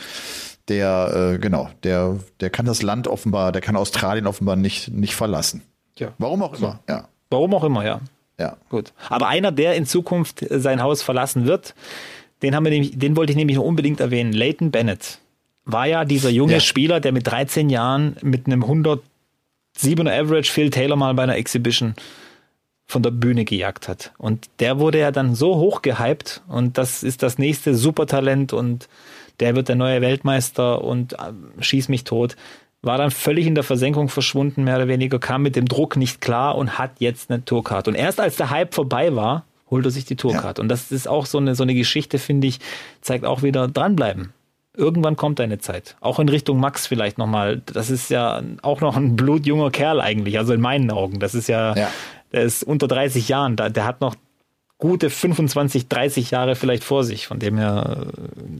[0.68, 5.16] Der, äh, genau, der, der kann das Land offenbar, der kann Australien offenbar nicht, nicht
[5.16, 5.62] verlassen.
[5.96, 6.12] Ja.
[6.18, 7.08] Warum auch immer, ja.
[7.30, 8.00] Warum auch immer, ja.
[8.38, 8.56] Ja.
[8.68, 8.92] Gut.
[9.08, 11.74] Aber einer, der in Zukunft sein Haus verlassen wird,
[12.42, 14.32] den haben wir nämlich, den wollte ich nämlich noch unbedingt erwähnen.
[14.32, 15.18] Leighton Bennett
[15.64, 16.60] war ja dieser junge Ja.
[16.60, 19.00] Spieler, der mit 13 Jahren mit einem 107er
[20.10, 21.94] Average Phil Taylor mal bei einer Exhibition
[22.86, 24.12] von der Bühne gejagt hat.
[24.16, 28.88] Und der wurde ja dann so hoch gehypt und das ist das nächste Supertalent und
[29.40, 32.36] der wird der neue Weltmeister und äh, schieß mich tot.
[32.80, 36.20] War dann völlig in der Versenkung verschwunden, mehr oder weniger, kam mit dem Druck nicht
[36.20, 37.88] klar und hat jetzt eine Tourcard.
[37.88, 40.58] Und erst als der Hype vorbei war, holt er sich die Tourcard.
[40.58, 42.58] Und das ist auch so eine, so eine Geschichte, finde ich,
[43.00, 44.32] zeigt auch wieder dranbleiben.
[44.76, 45.96] Irgendwann kommt eine Zeit.
[46.00, 47.62] Auch in Richtung Max vielleicht nochmal.
[47.66, 51.18] Das ist ja auch noch ein blutjunger Kerl eigentlich, also in meinen Augen.
[51.18, 51.90] Das ist ja, Ja.
[52.32, 54.14] der ist unter 30 Jahren, da- der hat noch
[54.80, 57.26] gute 25, 30 Jahre vielleicht vor sich.
[57.26, 58.06] Von dem her,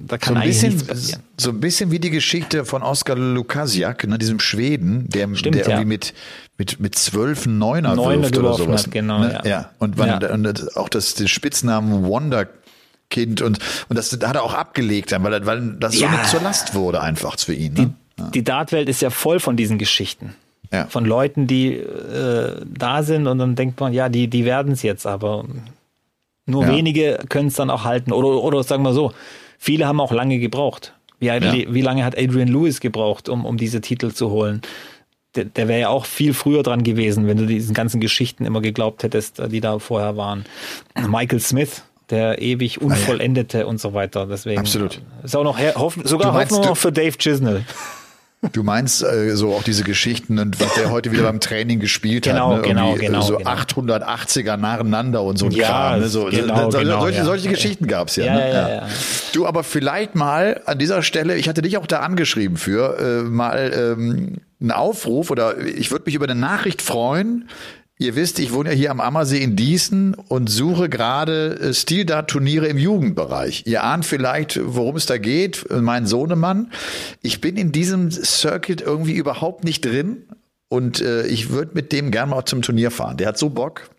[0.09, 1.23] da So kann ein, eigentlich nichts bisschen, passieren.
[1.37, 5.63] so ein bisschen wie die Geschichte von Oskar Lukasiak, ne, diesem Schweden, der, Stimmt, der
[5.63, 5.69] ja.
[5.71, 6.15] irgendwie mit,
[6.59, 8.85] mit, mit zwölf Neuner, Neuner oder sowas.
[8.85, 9.41] hat, genau, ne?
[9.45, 9.49] ja.
[9.49, 9.71] ja.
[9.79, 10.33] Und, man, Ja.
[10.35, 15.47] und auch das, den Spitznamen Wonderkind und, und das hat er auch abgelegt, dann, weil,
[15.47, 16.25] weil das so Ja.
[16.25, 17.75] zur Last wurde einfach für ihn.
[17.75, 17.95] Ne?
[18.35, 20.35] Die Dartwelt ist ja voll von diesen Geschichten.
[20.73, 20.87] Ja.
[20.87, 24.83] Von Leuten, die äh, da sind und dann denkt man, ja, die, die werden es
[24.83, 25.45] jetzt, aber
[26.45, 26.71] nur Ja.
[26.73, 28.13] wenige können es dann auch halten.
[28.13, 29.13] Oder, oder sagen wir so,
[29.59, 30.93] viele haben auch lange gebraucht.
[31.21, 31.29] Wie,
[31.71, 34.61] wie lange hat Adrian Lewis gebraucht, um, um diese Titel zu holen?
[35.39, 38.61] Der, der wäre ja auch viel früher dran gewesen, wenn du diesen ganzen Geschichten immer
[38.61, 40.45] geglaubt hättest, die da vorher waren.
[41.09, 44.27] Michael Smith, der ewig Unvollendete und so weiter.
[44.27, 45.01] Deswegen Absolut.
[45.23, 47.65] ist auch noch her, hoffen, sogar meinst, Hoffnung du- noch für Dave Chisnell.
[48.53, 52.23] Du meinst äh, so auch diese Geschichten und was der heute wieder beim Training gespielt
[52.25, 52.69] Genau, hat, ne?
[52.69, 53.51] genau, Irgendwie, genau, So genau.
[53.51, 56.01] 880er nacheinander und so ein Ja, Kram.
[56.01, 56.09] Ne?
[56.09, 57.25] So, genau, so, genau, solche, ja.
[57.25, 58.27] solche Geschichten gab's ja.
[58.27, 58.49] Ja, ne?
[58.51, 58.89] ja, ja.
[59.33, 63.23] Du, aber vielleicht mal an dieser Stelle, ich hatte dich auch da angeschrieben für, äh,
[63.29, 67.49] mal ähm, einen Aufruf oder ich würde mich über eine Nachricht freuen.
[68.01, 72.69] Ihr wisst, ich wohne ja hier am Ammersee in Diesen und suche gerade äh, Stil-Dart-Turniere
[72.69, 73.65] im Jugendbereich.
[73.67, 75.67] Ihr ahnt vielleicht, worum es da geht.
[75.69, 76.71] Mein Sohnemann.
[77.23, 80.29] Ich bin in diesem Circuit irgendwie überhaupt nicht drin
[80.69, 83.17] und äh, ich würde mit dem gerne mal zum Turnier fahren.
[83.17, 83.91] Der hat so Bock.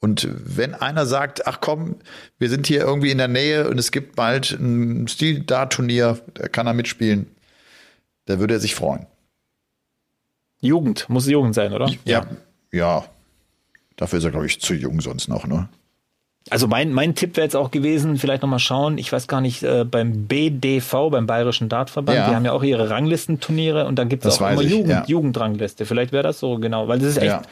[0.00, 1.96] Und wenn einer sagt, ach komm,
[2.38, 6.66] wir sind hier irgendwie in der Nähe und es gibt bald ein Stil-Dart-Turnier, da kann
[6.66, 7.26] er mitspielen,
[8.26, 9.06] da würde er sich freuen.
[10.60, 11.90] Jugend, muss Jugend sein, oder?
[12.04, 12.26] Ja.
[12.70, 13.06] Ja.
[13.96, 15.68] Dafür ist er, glaube ich, zu jung sonst noch, ne?
[16.48, 19.64] Also mein, mein Tipp wäre jetzt auch gewesen, vielleicht nochmal schauen, ich weiß gar nicht,
[19.64, 22.28] äh, beim BDV, beim Bayerischen Dartverband, Ja.
[22.28, 25.04] die haben ja auch ihre Ranglistenturniere und dann gibt es auch immer ich, Jugend, ja.
[25.08, 25.86] Jugendrangliste.
[25.86, 27.42] Vielleicht wäre das so, genau, weil das ist echt Ja.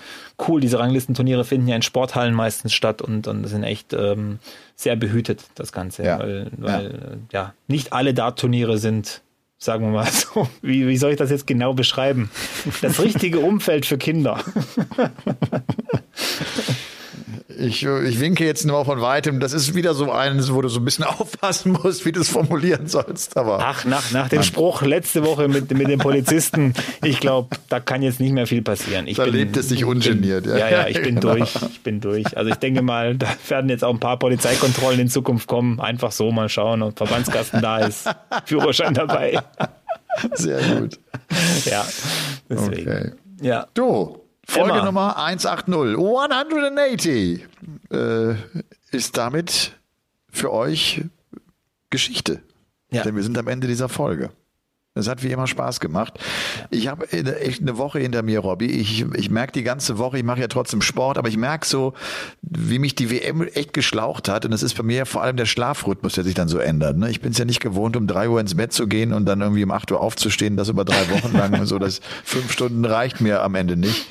[0.46, 0.60] cool.
[0.60, 4.38] Diese Ranglistenturniere finden ja in Sporthallen meistens statt und, und sind echt ähm,
[4.76, 6.04] sehr behütet, das Ganze.
[6.04, 9.22] Weil, weil äh, ja, nicht alle Dartturniere sind,
[9.64, 12.30] sagen wir mal so, wie, wie soll ich das jetzt genau beschreiben?
[12.82, 14.44] Das richtige Umfeld für Kinder.
[17.58, 19.40] Ich, ich winke jetzt nur von weitem.
[19.40, 22.28] Das ist wieder so eines, wo du so ein bisschen aufpassen musst, wie du es
[22.28, 23.36] formulieren sollst.
[23.36, 27.80] Aber Ach, nach, nach dem Spruch letzte Woche mit, mit dem Polizisten, ich glaube, da
[27.80, 29.06] kann jetzt nicht mehr viel passieren.
[29.06, 30.56] Ich Da lebt es sich ungeniert, ja.
[30.56, 31.34] Ja, ja, ich bin Genau.
[31.36, 31.54] durch.
[31.70, 32.36] Ich bin durch.
[32.36, 35.80] Also ich denke mal, da werden jetzt auch ein paar Polizeikontrollen in Zukunft kommen.
[35.80, 38.08] Einfach so mal schauen, ob Verbandskasten da ist.
[38.46, 39.38] Führerschein dabei.
[40.34, 40.98] sehr gut.
[41.66, 41.84] Ja,
[42.48, 42.88] deswegen.
[42.90, 43.10] Okay.
[43.42, 43.66] Ja.
[43.74, 44.84] Du, Folge Emma.
[44.84, 47.46] Nummer 180, 180
[47.90, 48.34] äh,
[48.90, 49.72] ist damit
[50.30, 51.02] für euch
[51.90, 52.42] Geschichte.
[52.90, 53.02] Ja.
[53.02, 54.30] Denn wir sind am Ende dieser Folge.
[54.96, 56.20] Es hat wie immer Spaß gemacht.
[56.70, 58.66] Ich habe echt eine Woche hinter mir, Robby.
[58.66, 61.94] Ich, ich merke die ganze Woche, ich mache ja trotzdem Sport, aber ich merke so,
[62.42, 64.44] wie mich die WM echt geschlaucht hat.
[64.44, 66.96] Und es ist bei mir vor allem der Schlafrhythmus, der sich dann so ändert.
[66.96, 67.10] Ne?
[67.10, 69.40] Ich bin es ja nicht gewohnt, um drei Uhr ins Bett zu gehen und dann
[69.40, 71.66] irgendwie um acht Uhr aufzustehen, das über drei Wochen lang.
[71.66, 74.06] so, das fünf Stunden reicht mir am Ende nicht.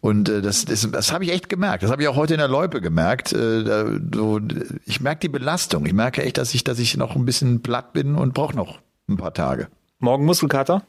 [0.00, 1.82] Und äh, das, das, das habe ich echt gemerkt.
[1.82, 3.34] Das habe ich auch heute in der Loipe gemerkt.
[3.34, 4.40] Äh, da, so,
[4.86, 5.84] ich merke die Belastung.
[5.84, 8.78] Ich merke echt, dass ich, dass ich noch ein bisschen platt bin und brauche noch
[9.06, 9.68] ein paar Tage.
[9.98, 10.82] Morgen Muskelkater?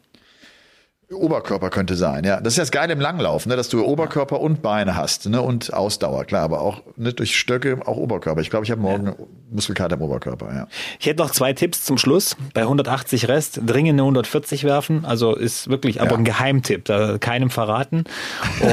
[1.13, 2.41] Oberkörper könnte sein, ja.
[2.41, 5.73] Das ist das Geile im Langlauf, ne, dass du Oberkörper und Beine hast, ne, und
[5.73, 8.41] Ausdauer, klar, aber auch ne, durch Stöcke auch Oberkörper.
[8.41, 9.13] Ich glaube, ich habe morgen
[9.51, 10.67] Muskelkater im Oberkörper, ja.
[10.99, 12.35] Ich hätte noch zwei Tipps zum Schluss.
[12.53, 15.05] Bei 180 Rest dringend eine 140 werfen.
[15.05, 16.17] Also ist wirklich aber Ja.
[16.17, 18.05] ein Geheimtipp, da keinem verraten.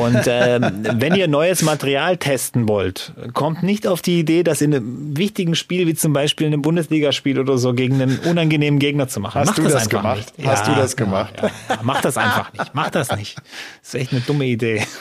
[0.01, 4.75] Und ähm, wenn ihr neues Material testen wollt, kommt nicht auf die Idee, das in
[4.75, 9.07] einem wichtigen Spiel wie zum Beispiel in einem Bundesligaspiel oder so gegen einen unangenehmen Gegner
[9.09, 9.41] zu machen.
[9.41, 10.39] Hast Macht du das einfach gemacht?
[10.39, 10.49] Nicht.
[10.49, 11.35] Hast du das gemacht?
[11.43, 11.79] Ja, ja.
[11.83, 12.75] Mach das einfach nicht.
[12.75, 13.37] Mach das nicht.
[13.39, 14.85] Das ist echt eine dumme Idee.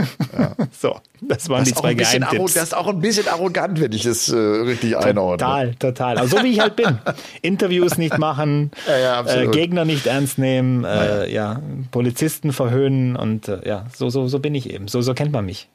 [0.72, 2.53] So, das waren Das die zwei Geheimtipps.
[2.53, 5.38] das ist auch ein bisschen arrogant, wenn ich das äh, richtig einordne.
[5.38, 6.17] Total, total.
[6.17, 6.97] Also so wie ich halt bin.
[7.41, 9.47] Interviews nicht machen, Ja, ja, äh.
[9.47, 11.61] Gegner nicht ernst nehmen, äh, ja,
[11.91, 14.88] Polizisten verhöhnen und äh, ja, so, so, so bin ich eben.
[14.88, 15.67] So, so kennt man mich.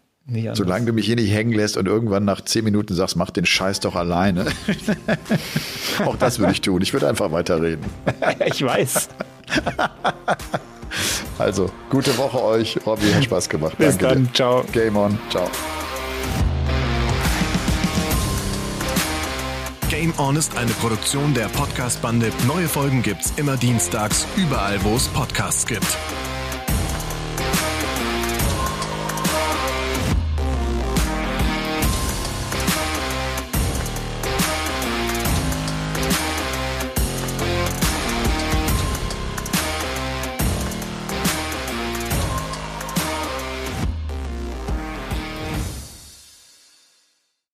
[0.54, 3.46] Solange du mich hier nicht hängen lässt und irgendwann nach zehn Minuten sagst, mach den
[3.46, 4.46] Scheiß doch alleine.
[6.04, 6.82] auch das würde ich tun.
[6.82, 7.84] Ich würde einfach weiterreden.
[8.44, 9.08] ich weiß.
[11.38, 12.78] Also, gute Woche euch.
[12.86, 13.76] Robby, hat Spaß gemacht.
[13.78, 14.24] Bis Danke dann.
[14.26, 14.32] dir.
[14.34, 14.64] Ciao.
[14.72, 15.18] Game on.
[15.30, 15.48] Ciao.
[19.90, 22.30] Game On ist eine Produktion der Podcast-Bande.
[22.46, 25.86] Neue Folgen gibt's immer dienstags, überall, wo es Podcasts gibt.